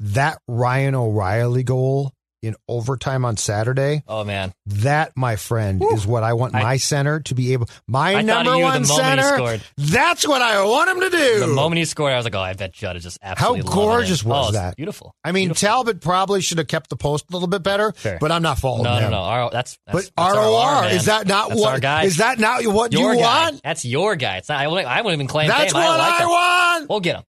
that 0.00 0.38
Ryan 0.48 0.94
O'Reilly 0.94 1.62
goal 1.62 2.12
in 2.42 2.54
overtime 2.68 3.24
on 3.24 3.36
Saturday, 3.36 4.04
Oh 4.06 4.22
man, 4.22 4.52
that, 4.66 5.16
my 5.16 5.34
friend, 5.36 5.82
is 5.94 6.06
what 6.06 6.22
I 6.22 6.34
want 6.34 6.54
I- 6.54 6.62
my 6.62 6.76
center 6.76 7.18
to 7.20 7.34
be 7.34 7.54
able. 7.54 7.68
My 7.88 8.16
I 8.16 8.22
number 8.22 8.50
of 8.52 8.56
you 8.58 8.62
the 8.62 8.68
one 8.70 8.84
center. 8.84 9.34
scored. 9.36 9.62
That's 9.78 10.28
what 10.28 10.42
I 10.42 10.62
want 10.64 10.90
him 10.90 11.00
to 11.00 11.10
do. 11.10 11.40
the 11.40 11.46
moment 11.48 11.78
he 11.78 11.86
scored, 11.86 12.12
I 12.12 12.16
was 12.18 12.24
like, 12.24 12.34
oh, 12.36 12.40
I 12.40 12.52
bet 12.52 12.72
Judd 12.72 12.94
is 12.94 13.02
just 13.02 13.18
absolutely 13.22 13.62
loving 13.62 13.74
gorgeous 13.74 14.22
was 14.22 14.50
Oh, 14.50 14.52
that? 14.52 14.76
Beautiful. 14.76 15.12
I 15.24 15.32
mean, 15.32 15.48
Beautiful. 15.48 15.66
Talbot 15.66 16.00
probably 16.02 16.40
should 16.42 16.58
have 16.58 16.68
kept 16.68 16.90
the 16.90 16.96
post 16.96 17.24
a 17.30 17.32
little 17.32 17.48
bit 17.48 17.64
better, 17.64 17.92
but 18.20 18.30
I'm 18.30 18.42
not 18.42 18.58
faulting 18.58 18.84
No, 18.84 19.00
no, 19.00 19.04
him. 19.06 19.10
no. 19.12 19.18
R- 19.22 19.50
that's, 19.50 19.78
that's 19.86 20.10
But 20.10 20.22
that's 20.24 20.36
ROR 20.36 20.82
man. 20.82 20.94
is 20.94 21.06
that 21.06 21.26
not 21.26 21.48
That's 21.48 21.60
what 21.60 21.72
our 21.72 21.80
guy? 21.80 22.02
is 22.04 22.18
that 22.18 22.38
not 22.38 22.64
what 22.66 22.92
your 22.92 23.14
you 23.14 23.20
guy. 23.20 23.44
want? 23.50 23.62
That's 23.64 23.84
your 23.84 24.14
guy. 24.14 24.36
It's 24.36 24.48
not. 24.50 24.60
I 24.60 24.68
wouldn't, 24.68 24.86
I 24.86 25.00
wouldn't 25.00 25.14
even 25.18 25.26
claim 25.26 25.48
That's 25.48 25.72
fame. 25.72 25.82
what 25.82 25.88
I, 26.00 26.10
like 26.10 26.20
I 26.20 26.26
want. 26.26 26.90
We'll 26.90 27.00
get 27.00 27.16
him. 27.16 27.24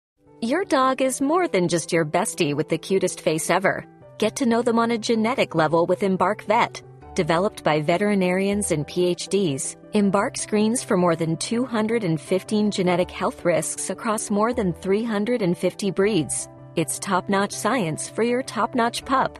Your 0.45 0.63
dog 0.63 1.01
is 1.01 1.21
more 1.21 1.47
than 1.47 1.67
just 1.67 1.91
your 1.91 2.05
bestie 2.05 2.53
with 2.55 2.69
the 2.69 2.77
cutest 2.77 3.21
face 3.21 3.49
ever. 3.49 3.83
Get 4.19 4.35
to 4.35 4.45
know 4.45 4.61
them 4.61 4.77
on 4.77 4.91
a 4.91 4.97
genetic 4.99 5.55
level 5.55 5.87
with 5.87 6.03
Embark 6.03 6.43
Vet. 6.43 6.83
Developed 7.15 7.63
by 7.63 7.81
veterinarians 7.81 8.71
and 8.71 8.85
PhDs, 8.85 9.75
Embark 9.93 10.37
screens 10.37 10.83
for 10.83 10.97
more 10.97 11.15
than 11.15 11.35
215 11.37 12.69
genetic 12.69 13.09
health 13.09 13.43
risks 13.43 13.89
across 13.89 14.29
more 14.29 14.53
than 14.53 14.71
350 14.71 15.89
breeds. 15.89 16.47
It's 16.75 16.99
top 16.99 17.27
notch 17.27 17.51
science 17.51 18.07
for 18.07 18.21
your 18.21 18.43
top 18.43 18.75
notch 18.75 19.03
pup. 19.03 19.39